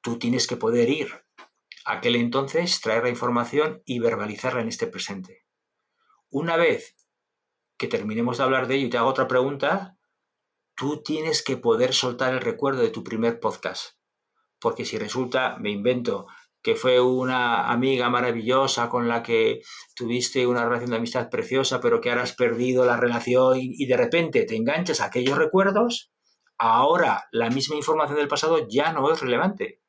[0.00, 1.12] Tú tienes que poder ir
[1.84, 5.44] a aquel entonces, traer la información y verbalizarla en este presente.
[6.30, 6.96] Una vez
[7.76, 9.96] que terminemos de hablar de ello y te hago otra pregunta,
[10.82, 13.92] tú tienes que poder soltar el recuerdo de tu primer podcast.
[14.58, 16.26] Porque si resulta, me invento,
[16.60, 19.60] que fue una amiga maravillosa con la que
[19.94, 23.96] tuviste una relación de amistad preciosa, pero que ahora has perdido la relación y, de
[23.96, 26.10] repente te enganchas a aquellos recuerdos,
[26.58, 29.82] ahora la misma información del pasado ya no es relevante,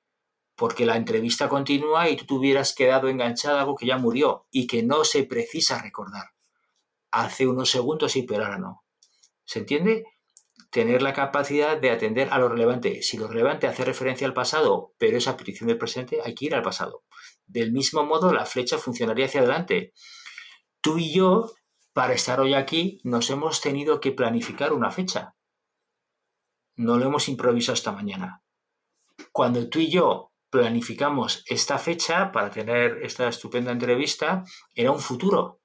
[0.56, 4.46] porque la entrevista continúa y tú te hubieras quedado enganchado a algo que ya murió
[4.52, 6.26] y que no se precisa recordar.
[7.10, 8.84] Hace unos segundos sí, pero ahora no.
[9.44, 10.04] ¿Se entiende?
[10.74, 13.04] Tener la capacidad de atender a lo relevante.
[13.04, 16.56] Si lo relevante hace referencia al pasado, pero es petición del presente, hay que ir
[16.56, 17.04] al pasado.
[17.46, 19.94] Del mismo modo, la flecha funcionaría hacia adelante.
[20.82, 21.52] Tú y yo,
[21.94, 25.36] para estar hoy aquí, nos hemos tenido que planificar una fecha.
[26.76, 28.42] No lo hemos improvisado esta mañana.
[29.32, 34.44] Cuando tú y yo planificamos esta fecha para tener esta estupenda entrevista,
[34.74, 35.62] era un futuro.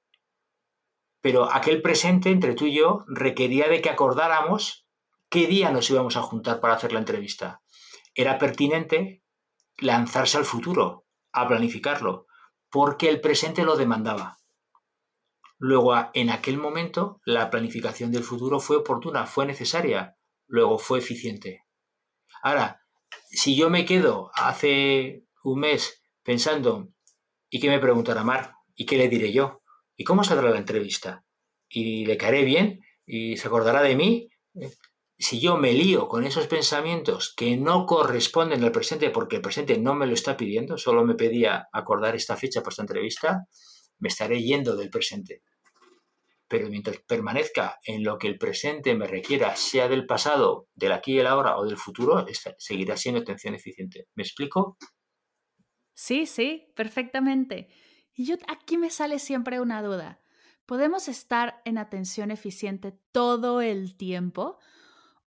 [1.19, 4.85] Pero aquel presente entre tú y yo requería de que acordáramos
[5.29, 7.61] qué día nos íbamos a juntar para hacer la entrevista.
[8.15, 9.23] Era pertinente
[9.77, 12.25] lanzarse al futuro, a planificarlo,
[12.69, 14.37] porque el presente lo demandaba.
[15.57, 20.15] Luego, en aquel momento, la planificación del futuro fue oportuna, fue necesaria,
[20.47, 21.65] luego fue eficiente.
[22.41, 22.81] Ahora,
[23.29, 26.89] si yo me quedo hace un mes pensando,
[27.49, 28.53] ¿y qué me preguntará Mar?
[28.73, 29.61] ¿Y qué le diré yo?
[29.97, 31.25] ¿Y cómo saldrá la entrevista?
[31.67, 32.81] ¿Y le caeré bien?
[33.05, 34.29] ¿Y se acordará de mí?
[35.21, 39.77] Si yo me lío con esos pensamientos que no corresponden al presente porque el presente
[39.77, 43.45] no me lo está pidiendo, solo me pedía acordar esta fecha para esta entrevista,
[43.97, 45.43] me estaré yendo del presente.
[46.47, 51.15] Pero mientras permanezca en lo que el presente me requiera, sea del pasado, del aquí
[51.15, 52.25] y el ahora o del futuro,
[52.57, 54.07] seguirá siendo atención eficiente.
[54.15, 54.77] ¿Me explico?
[55.93, 57.67] Sí, sí, perfectamente.
[58.13, 60.21] Y yo aquí me sale siempre una duda.
[60.65, 64.59] ¿Podemos estar en atención eficiente todo el tiempo?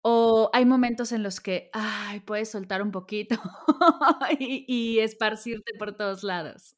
[0.02, 3.36] ¿O hay momentos en los que, ay, puedes soltar un poquito
[4.38, 6.76] y, esparcirte por todos lados?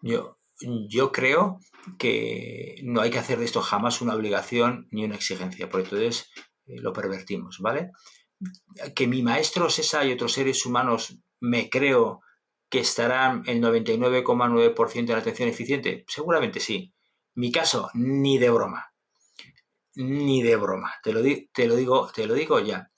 [0.00, 0.38] Yo,
[0.88, 1.58] yo creo
[1.98, 6.30] que no hay que hacer de esto jamás una obligación ni una exigencia, porque entonces
[6.66, 7.92] eh, lo pervertimos, ¿vale?
[8.96, 12.20] Que mi maestro César y otros seres humanos me creo
[12.68, 16.92] que estarán el 99,9% en atención eficiente, seguramente sí.
[17.34, 18.91] Mi caso, ni de broma
[19.94, 21.22] ni de broma, te lo,
[21.52, 22.90] te lo, digo, te lo digo ya.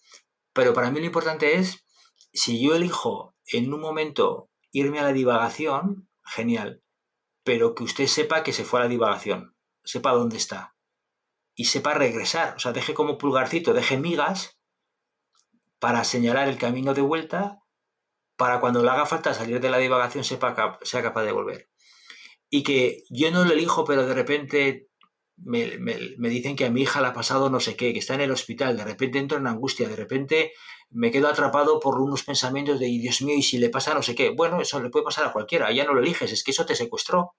[0.52, 1.84] Pero para mí lo importante es,
[2.32, 6.82] si yo elijo en un momento irme a la divagación, genial,
[7.44, 10.74] pero que usted sepa que se fue a la divagación, sepa dónde está
[11.54, 14.58] y sepa regresar, o sea, deje como pulgarcito, deje migas
[15.78, 17.60] para señalar el camino de vuelta,
[18.36, 21.70] para cuando le haga falta salir de la divagación sepa, sea capaz de volver.
[22.50, 24.88] Y que yo no lo elijo, pero de repente
[25.36, 28.22] me, dicen que a mi hija le ha pasado no sé qué, que está en
[28.22, 30.52] el hospital, de repente entro en angustia, de repente
[30.90, 34.14] me quedo atrapado por unos pensamientos de, Dios mío, y si le pasa no sé
[34.14, 34.30] qué.
[34.30, 36.76] Bueno, eso le puede pasar a cualquiera, ya no lo eliges, es que eso te
[36.76, 37.34] secuestró.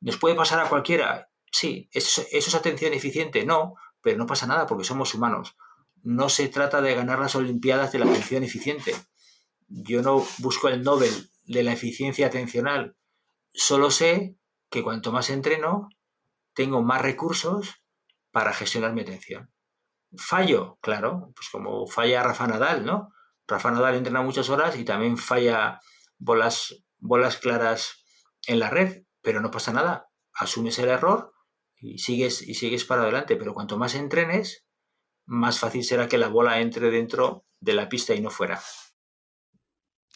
[0.00, 1.30] ¿Nos puede pasar a cualquiera?
[1.50, 1.88] Sí.
[1.92, 3.46] ¿Eso, ¿Eso es atención eficiente?
[3.46, 5.56] No, pero no pasa nada porque somos humanos.
[6.02, 8.94] No se trata de ganar las Olimpiadas de la atención eficiente.
[9.68, 12.96] Yo no busco el Nobel de la eficiencia atencional.
[13.52, 14.36] Solo sé
[14.70, 15.88] que cuanto más entreno,
[16.54, 17.82] tengo más recursos
[18.30, 19.52] para gestionar mi atención.
[20.16, 23.12] Fallo, claro, pues como falla Rafa Nadal, ¿no?
[23.46, 25.80] Rafa Nadal entrena muchas horas y también falla
[26.18, 28.04] bolas, bolas claras
[28.46, 30.08] en la red, pero no pasa nada.
[30.32, 31.32] Asumes el error
[31.76, 33.36] y sigues, y sigues para adelante.
[33.36, 34.66] Pero cuanto más entrenes,
[35.26, 38.60] más fácil será que la bola entre dentro de la pista y no fuera.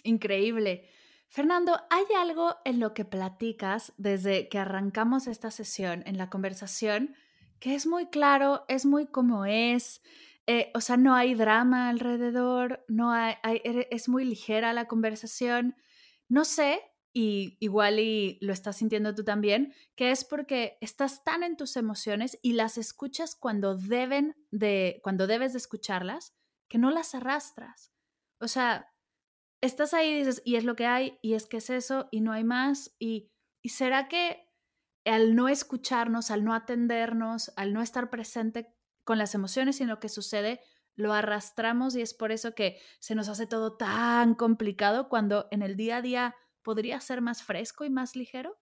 [0.04, 0.90] Increíble.
[1.28, 7.14] Fernando, ¿hay algo en lo que platicas desde que arrancamos esta sesión, en la conversación,
[7.60, 10.00] que es muy claro, es muy como es?
[10.46, 15.76] Eh, o sea, no hay drama alrededor, no hay, es muy ligera la conversación.
[16.28, 16.80] No sé,
[17.12, 21.76] y igual y lo estás sintiendo tú también, que es porque estás tan en tus
[21.76, 26.34] emociones y las escuchas cuando deben de, cuando debes de escucharlas,
[26.68, 27.92] que no las arrastras.
[28.40, 28.90] O sea,
[29.60, 32.20] estás ahí y dices, y es lo que hay, y es que es eso, y
[32.20, 33.30] no hay más, y,
[33.62, 34.48] y será que
[35.04, 39.88] al no escucharnos, al no atendernos, al no estar presente con las emociones y en
[39.88, 40.60] lo que sucede,
[40.94, 45.62] lo arrastramos y es por eso que se nos hace todo tan complicado cuando en
[45.62, 48.58] el día a día podría ser más fresco y más ligero?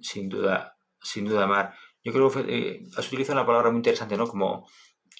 [0.00, 1.74] Sin duda, sin duda, Mar.
[2.04, 4.28] Yo creo que eh, has utilizado una palabra muy interesante, ¿no?
[4.28, 4.68] Como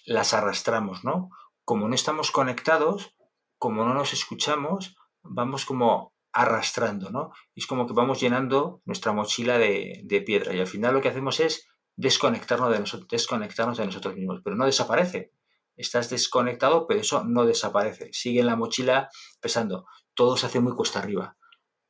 [0.07, 1.31] las arrastramos, ¿no?
[1.65, 3.18] Como no estamos conectados,
[3.59, 7.33] como no nos escuchamos, vamos como arrastrando, ¿no?
[7.55, 11.41] es como que vamos llenando nuestra mochila de, piedra y al final lo que hacemos
[11.41, 15.33] es desconectarnos de, nosotros, desconectarnos de nosotros mismos, pero no desaparece.
[15.77, 18.11] Estás desconectado, pero eso no desaparece.
[18.13, 19.09] Sigue en la mochila
[19.41, 19.87] pesando.
[20.15, 21.37] Todo se hace muy cuesta arriba.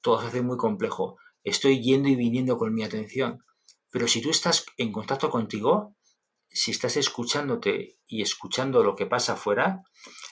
[0.03, 1.17] Todo se hace muy complejo.
[1.43, 3.45] Estoy yendo y viniendo con mi atención.
[3.91, 5.97] Pero si tú estás en contacto contigo,
[6.51, 9.83] si estás escuchándote y escuchando lo que pasa afuera,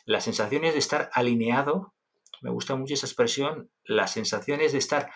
[0.04, 1.94] la sensación es de estar alineado,
[2.40, 5.10] me gusta mucho esa expresión, la sensación es de estar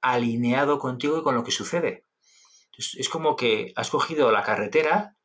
[0.00, 2.04] alineado contigo y con lo que sucede.
[2.78, 5.16] es como que has cogido la carretera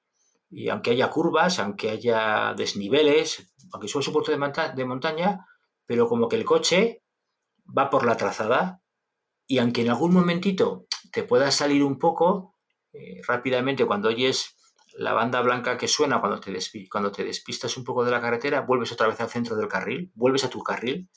[0.49, 5.45] y aunque haya curvas, aunque haya desniveles, aunque sea un puerto de, de montaña,
[5.85, 7.03] pero como que el coche
[7.77, 8.81] va por la trazada
[9.47, 12.55] y aunque en algún momentito te puedas salir un poco,
[12.93, 14.57] eh, rápidamente cuando oyes
[14.97, 16.57] la banda blanca que suena cuando te,
[16.89, 20.11] cuando te despistas un poco de la carretera, vuelves otra vez al centro del carril,
[20.15, 21.09] vuelves a tu carril.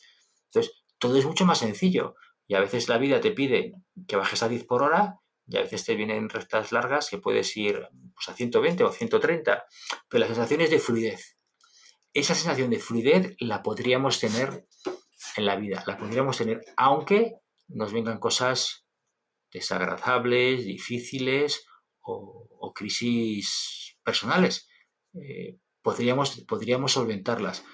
[0.47, 2.14] Entonces, todo es mucho más sencillo.
[2.47, 3.75] Y a veces la vida te pide
[4.07, 7.57] que bajes a 10 por hora y a veces te vienen rectas largas que puedes
[7.57, 9.64] ir pues, a 120 o 130.
[10.09, 11.39] Pero la sensación es de fluidez.
[12.12, 14.66] Esa sensación de fluidez la podríamos tener
[15.37, 18.87] en la vida, la podríamos tener aunque nos vengan cosas
[19.51, 21.66] desagradables, difíciles
[22.05, 24.68] o, crisis personales.
[25.14, 27.64] Eh, podríamos, podríamos solventarlas.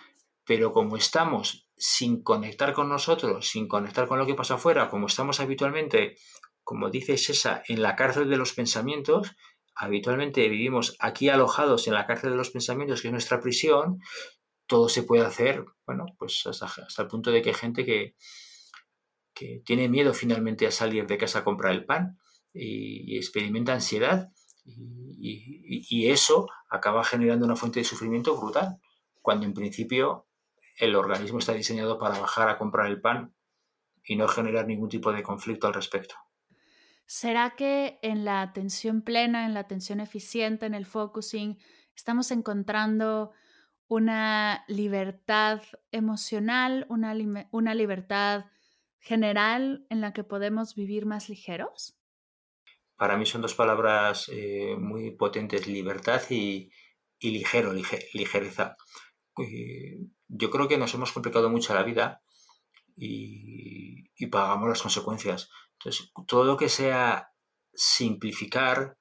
[0.44, 5.06] Pero como estamos sin conectar con nosotros, sin conectar con lo que pasa afuera, como
[5.06, 6.16] estamos habitualmente,
[6.62, 9.34] como dice Sesa, en la cárcel de los pensamientos,
[9.74, 14.00] habitualmente vivimos aquí alojados en la cárcel de los pensamientos, que es nuestra prisión,
[14.66, 18.14] todo se puede hacer, bueno, pues hasta, hasta el punto de que hay gente que,
[19.32, 22.18] que tiene miedo finalmente a salir de casa a comprar el pan
[22.52, 24.30] y, experimenta ansiedad
[24.64, 28.80] y, eso acaba generando una fuente de sufrimiento brutal,
[29.22, 30.26] cuando en principio
[30.76, 33.34] el organismo está diseñado para bajar a comprar el pan
[34.04, 36.14] y no generar ningún tipo de conflicto al respecto.
[37.06, 41.58] ¿Será que en la atención plena, en la atención eficiente, en el focusing,
[41.94, 43.32] estamos encontrando
[43.88, 47.14] una libertad emocional, una,
[47.50, 48.44] una libertad
[49.00, 51.99] general en la que podemos vivir más ligeros?
[53.00, 56.70] Para mí son dos palabras eh, muy potentes, libertad y,
[57.22, 58.76] ligero, ligereza.
[60.28, 62.20] yo creo que nos hemos complicado mucho la vida
[62.98, 65.48] y, pagamos las consecuencias.
[65.78, 67.32] Entonces, todo lo que sea
[67.72, 68.98] simplificar,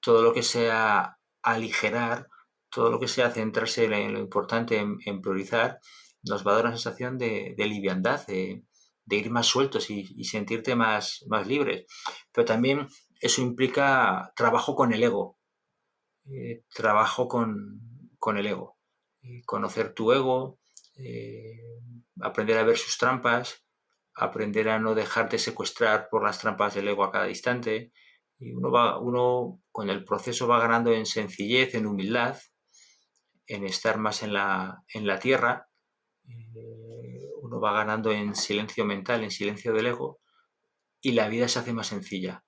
[0.00, 2.28] todo lo que sea aligerar,
[2.70, 5.80] todo lo que sea centrarse en lo importante, en, priorizar,
[6.22, 8.64] nos va a dar una sensación de, liviandad, de,
[9.10, 11.84] ir más sueltos y, sentirte más, más libres.
[12.32, 12.88] Pero también
[13.20, 15.38] eso implica trabajo con el ego,
[16.26, 17.80] eh, trabajo con,
[18.36, 18.78] el ego,
[19.22, 20.60] eh, conocer tu ego,
[20.96, 21.60] eh,
[22.20, 23.64] aprender a ver sus trampas,
[24.14, 27.92] aprender a no dejarte secuestrar por las trampas del ego a cada instante.
[28.38, 32.38] Y uno, va, uno con el proceso va ganando en sencillez, en humildad,
[33.46, 35.68] en estar más en la, en la tierra.
[37.42, 40.20] uno va ganando en silencio mental, en silencio del ego,
[41.00, 42.44] y la vida se hace más sencilla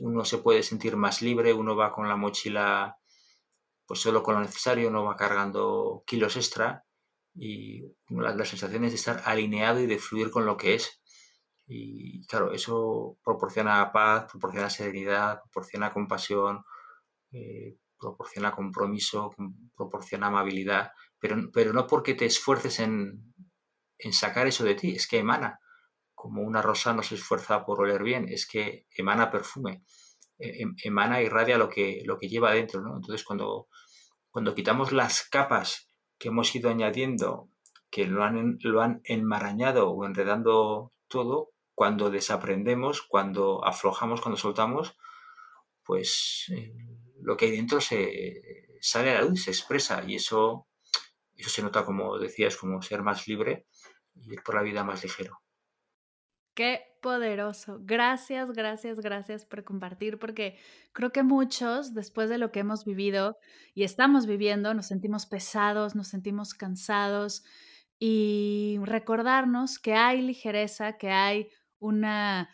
[0.00, 2.96] Uno se puede sentir más libre, uno va con la mochila
[3.86, 6.84] pues solo con lo necesario, no va cargando kilos extra
[7.34, 11.02] y la, la sensación es de estar alineado y de fluir con lo que es.
[11.66, 16.64] Y claro, eso proporciona paz, proporciona serenidad, proporciona compasión,
[17.32, 19.34] eh, proporciona compromiso,
[19.76, 23.34] proporciona amabilidad, pero, pero no porque te esfuerces en,
[23.98, 25.60] en sacar eso de ti, es que emana.
[26.22, 29.82] Como una rosa no se esfuerza por oler bien, es que emana perfume,
[30.38, 32.80] e, em, emana y irradia lo que, lo que lleva adentro.
[32.80, 32.94] ¿no?
[32.94, 33.66] Entonces, cuando,
[34.30, 35.88] cuando quitamos las capas
[36.20, 37.48] que hemos ido añadiendo,
[37.90, 44.96] que lo han, lo han enmarañado o enredando todo, cuando desaprendemos, cuando aflojamos, cuando soltamos,
[45.82, 46.72] pues eh,
[47.20, 50.68] lo que hay dentro se sale a la luz, se expresa y eso,
[51.34, 53.66] eso se nota, como decías, como ser más libre
[54.14, 55.41] y ir por la vida más ligero.
[56.54, 57.78] Qué poderoso.
[57.82, 60.58] Gracias, gracias, gracias por compartir, porque
[60.92, 63.38] creo que muchos, después de lo que hemos vivido
[63.74, 67.42] y estamos viviendo, nos sentimos pesados, nos sentimos cansados
[67.98, 71.48] y recordarnos que hay ligereza, que hay
[71.78, 72.50] una,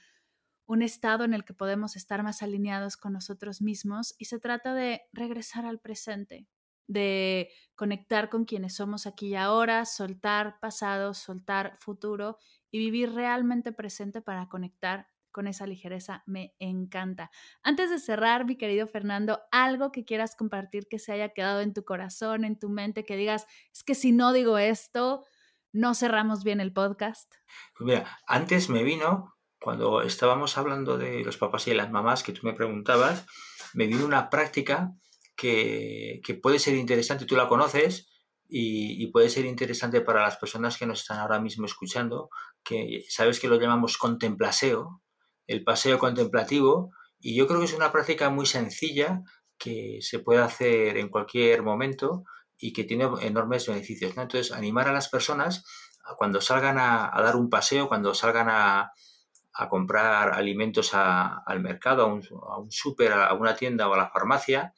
[0.67, 4.75] un estado en el que podemos estar más alineados con nosotros mismos y se trata
[4.75, 6.47] de regresar al presente,
[6.87, 12.39] de conectar con quienes somos aquí y ahora, soltar pasado, soltar futuro
[12.71, 16.23] y vivir realmente presente para conectar con esa ligereza.
[16.27, 17.31] Me encanta.
[17.63, 21.73] Antes de cerrar, mi querido Fernando, algo que quieras compartir que se haya quedado en
[21.73, 25.25] tu corazón, en tu mente, que digas, es que si no digo esto,
[25.73, 27.33] no cerramos bien el podcast.
[27.77, 32.33] Pues mira, antes me vino, cuando estábamos hablando de los papás y las mamás que
[32.33, 33.27] tú me preguntabas,
[33.75, 34.93] me vino una práctica
[35.37, 38.09] que, puede ser interesante, tú la conoces
[38.49, 42.31] y, puede ser interesante para las personas que nos están ahora mismo escuchando,
[42.69, 45.03] que sabes que lo llamamos contemplaseo,
[45.47, 49.23] el paseo contemplativo, y yo creo que es una práctica muy sencilla
[49.57, 52.25] que se puede hacer en cualquier momento
[52.59, 54.11] y que tiene enormes beneficios.
[54.17, 55.65] Entonces, animar a las personas
[56.19, 58.93] cuando salgan a, dar un paseo, cuando salgan a,
[59.71, 64.11] comprar alimentos al mercado, a un, a un súper, a una tienda o a la
[64.11, 64.73] farmacia,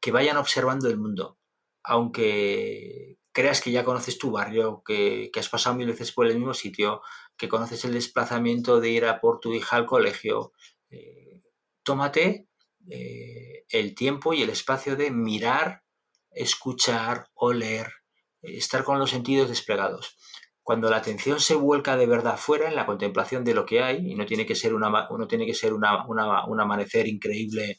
[0.00, 1.38] que vayan observando el mundo.
[1.82, 6.54] Aunque creas que ya conoces tu barrio, que, has pasado mil veces por el mismo
[6.54, 7.02] sitio,
[7.36, 10.52] que conoces el desplazamiento de ir a por tu hija al colegio,
[10.88, 11.42] eh,
[11.82, 12.46] tómate
[12.88, 15.82] eh, el tiempo y el espacio de mirar,
[16.30, 17.92] escuchar, oler,
[18.40, 20.16] estar con los sentidos desplegados.
[20.62, 24.12] Cuando la atención se vuelca de verdad fuera en la contemplación de lo que hay,
[24.12, 27.78] y no tiene que ser, una, tiene que ser un amanecer increíble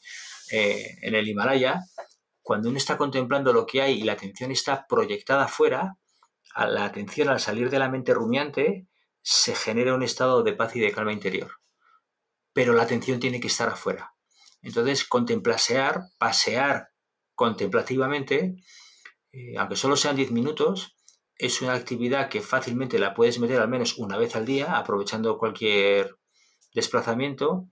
[0.52, 1.80] eh, en el Himalaya,
[2.46, 5.98] cuando uno está contemplando lo que hay y la atención está proyectada afuera,
[6.56, 8.86] la atención al salir de la mente rumiante
[9.20, 11.50] se genera un estado de paz y de calma interior.
[12.52, 14.14] Pero la atención tiene que estar afuera.
[14.62, 16.90] Entonces, contemplasear, pasear
[17.34, 18.54] contemplativamente,
[19.32, 20.94] eh, aunque solo sean 10 minutos,
[21.38, 25.36] es una actividad que fácilmente la puedes meter al menos una vez al día, aprovechando
[25.36, 26.16] cualquier
[26.72, 27.66] desplazamiento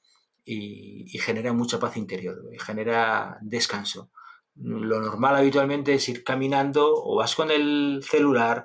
[0.45, 4.11] y, y genera mucha paz interior, genera descanso.
[4.57, 8.65] Lo normal habitualmente es ir caminando o vas con el celular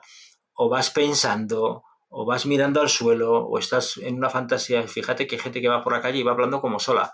[0.54, 4.88] o vas pensando o vas mirando al suelo o estás en una fantasía.
[4.88, 7.14] Fíjate que hay gente que va por la calle y va hablando como sola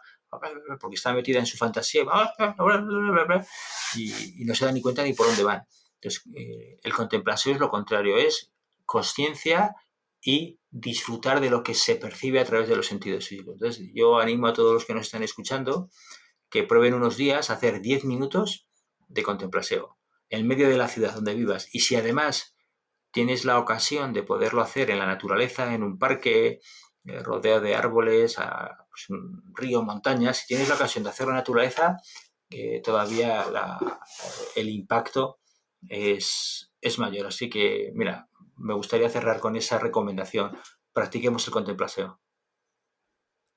[0.79, 2.03] porque está metida en su fantasía
[3.95, 5.63] y, no se da ni cuenta ni por dónde van.
[5.95, 8.51] Entonces, eh, el contemplación es lo contrario, es
[8.85, 9.75] conciencia
[10.21, 14.47] y disfrutar de lo que se percibe a través de los sentidos Entonces, yo animo
[14.47, 15.89] a todos los que nos están escuchando
[16.49, 18.64] que prueben unos días hacer 10 minutos
[19.07, 19.85] de contemplación
[20.29, 21.67] en medio de la ciudad donde vivas.
[21.71, 22.55] Y si además
[23.11, 26.59] tienes la ocasión de poderlo hacer en la naturaleza, en un parque,
[27.05, 31.27] eh, rodeado de árboles, a, pues, un río, montañas, si tienes la ocasión de hacer
[31.27, 31.97] la naturaleza,
[32.49, 33.45] eh, todavía
[34.55, 35.39] el impacto
[35.87, 37.27] es, es mayor.
[37.27, 40.57] Así que, mira, me gustaría cerrar con esa recomendación.
[40.91, 42.17] Practiquemos el contemplación.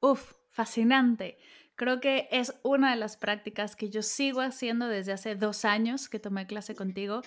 [0.00, 1.38] Uf, fascinante.
[1.78, 6.08] Creo que es una de las prácticas que yo sigo haciendo desde hace dos años
[6.08, 7.22] que tomé clase contigo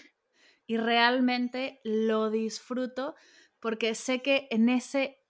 [0.67, 3.15] y realmente lo disfruto
[3.61, 5.23] porque sé que en ese,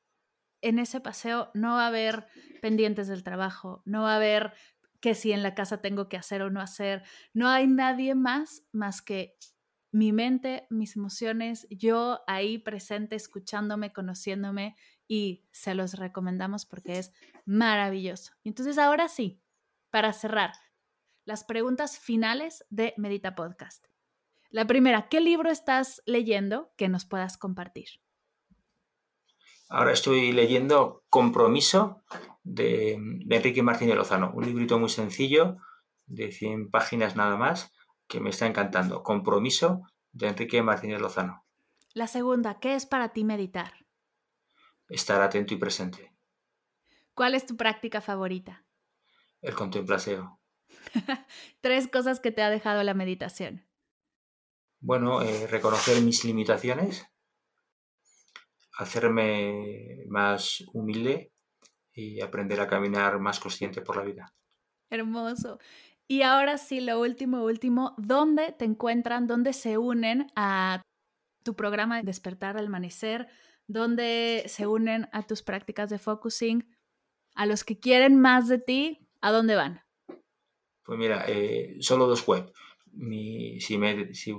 [0.61, 2.26] en ese paseo no va a haber
[2.63, 4.53] pendientes del trabajo, no va a haber
[5.01, 8.63] que si en la casa tengo que hacer o no hacer, no hay nadie más
[8.72, 9.38] más que
[9.91, 14.76] mi mente, mis emociones, yo ahí presente, escuchándome, conociéndome
[15.12, 17.12] y se los recomendamos porque es
[17.45, 18.32] maravilloso.
[18.43, 19.41] Y entonces ahora sí,
[19.89, 20.53] para cerrar,
[21.26, 23.88] las preguntas finales de Medita Podcast.
[24.51, 27.89] La primera, ¿qué libro estás leyendo que nos puedas compartir?
[29.68, 32.03] Ahora estoy leyendo Compromiso
[32.43, 35.57] de, Enrique Martínez Lozano, un librito muy sencillo
[36.05, 37.74] de 100 páginas nada más
[38.07, 39.03] que me está encantando.
[39.03, 39.82] Compromiso
[40.14, 41.43] de Enrique Martínez Lozano.
[41.93, 43.80] La segunda, ¿qué es para ti meditar?
[44.92, 46.14] Estar atento y presente.
[47.14, 48.66] ¿Cuál es tu práctica favorita?
[49.42, 50.38] El contemplaseo.
[51.62, 53.66] Tres cosas que te ha dejado la meditación.
[54.82, 57.06] Bueno, eh, reconocer mis limitaciones,
[58.78, 61.32] hacerme más humilde
[61.94, 64.34] y aprender a caminar más consciente por la vida.
[64.89, 65.60] Hermoso.
[66.10, 70.82] Y ahora sí, lo último, último, ¿dónde te encuentran, dónde se unen a
[71.44, 73.30] tu programa de despertar al amanecer?
[73.72, 76.76] ¿Dónde se unen a tus prácticas de focusing?
[77.36, 79.82] A los que quieren más de ti, ¿a dónde van?
[80.84, 82.51] Pues mira, eh, solo dos web
[83.59, 84.34] si, me, si,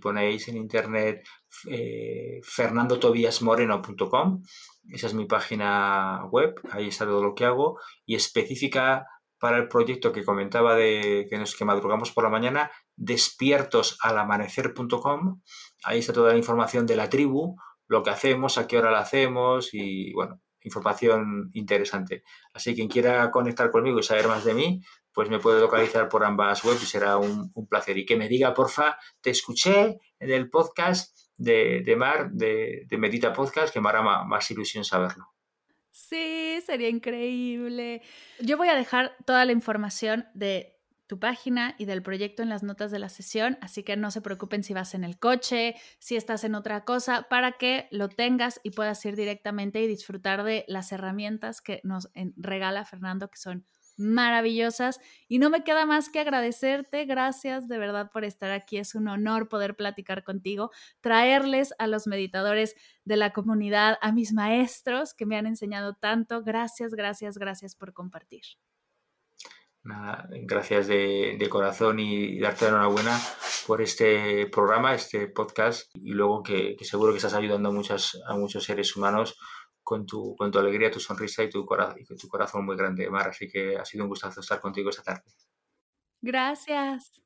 [0.00, 1.24] ponéis en internet
[1.68, 4.42] eh, fernandotobiasmoreno.com,
[4.90, 9.06] esa es mi página web, ahí está todo lo que hago, y específica
[9.38, 15.40] para el proyecto que comentaba de que nos que madrugamos por la mañana, despiertosalamanecer.com,
[15.84, 17.54] ahí está toda la información de la tribu,
[17.88, 22.24] lo que hacemos, a qué hora la hacemos y bueno, información interesante.
[22.52, 24.82] Así que quien quiera conectar conmigo y saber más de mí,
[25.12, 27.96] pues me puede localizar por ambas webs y será un, placer.
[27.96, 33.72] Y que me diga, porfa, te escuché en el podcast de, Mar, de, Medita Podcast,
[33.72, 35.32] que me hará más, ilusión saberlo.
[35.90, 38.02] Sí, sería increíble.
[38.40, 40.75] Yo voy a dejar toda la información de
[41.06, 44.20] tu página y del proyecto en las notas de la sesión, así que no se
[44.20, 48.60] preocupen si vas en el coche, si estás en otra cosa, para que lo tengas
[48.62, 53.66] y puedas ir directamente y disfrutar de las herramientas que nos regala Fernando, que son
[53.96, 57.04] maravillosas y no me queda más que agradecerte.
[57.06, 58.78] Gracias de verdad por estar aquí.
[58.78, 64.32] Es un honor poder platicar contigo, traerles a los meditadores de la comunidad, a mis
[64.32, 66.42] maestros que me han enseñado tanto.
[66.42, 68.42] Gracias, gracias, gracias por compartir.
[70.42, 73.18] Gracias de, corazón y darte la enhorabuena
[73.66, 78.34] por este programa, este podcast y luego que, seguro que estás ayudando a, muchas, a
[78.36, 79.38] muchos seres humanos
[79.82, 81.66] con tu, con tu alegría, tu sonrisa y tu,
[81.96, 83.28] y tu corazón muy grande, Mar.
[83.28, 85.30] Así que ha sido un gustazo estar contigo esta tarde.
[86.20, 87.25] Gracias.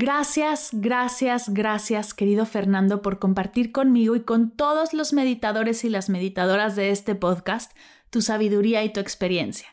[0.00, 6.08] Gracias, gracias, gracias, querido Fernando, por compartir conmigo y con todos los meditadores y las
[6.08, 7.76] meditadoras de este podcast
[8.08, 9.66] tu sabiduría y tu experiencia.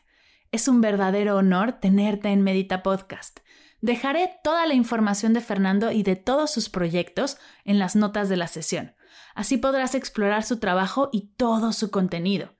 [0.50, 3.38] Es un verdadero honor tenerte en Medita Podcast.
[3.80, 8.36] Dejaré toda la información de Fernando y de todos sus proyectos en las notas de
[8.36, 8.96] la sesión.
[9.36, 12.55] Así podrás explorar su trabajo y todo su contenido.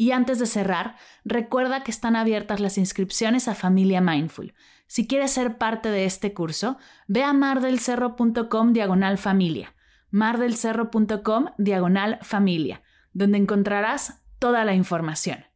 [0.00, 0.94] Y antes de cerrar,
[1.24, 4.54] recuerda que están abiertas las inscripciones a Familia Mindful.
[4.86, 6.78] Si quieres ser parte de este curso,
[7.08, 9.74] ve a mardelcerro.com diagonal familia,
[10.12, 12.80] mardelcerro.com diagonal familia,
[13.12, 15.47] donde encontrarás toda la información.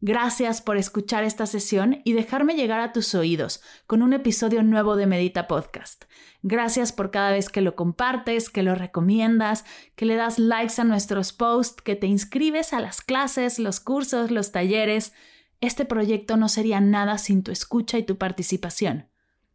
[0.00, 4.94] Gracias por escuchar esta sesión y dejarme llegar a tus oídos con un episodio nuevo
[4.94, 6.04] de Medita Podcast.
[6.42, 9.64] Gracias por cada vez que lo compartes, que lo recomiendas,
[9.96, 14.30] que le das likes a nuestros posts, que te inscribes a las clases, los cursos,
[14.30, 15.12] los talleres.
[15.60, 19.08] Este proyecto no sería nada sin tu escucha y tu participación.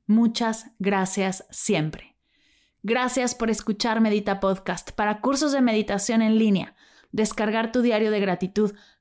[0.08, 2.18] Muchas gracias siempre.
[2.82, 6.76] Gracias por escuchar Medita Podcast para cursos de meditación en línea,
[7.14, 8.74] descargar tu diario de gratitud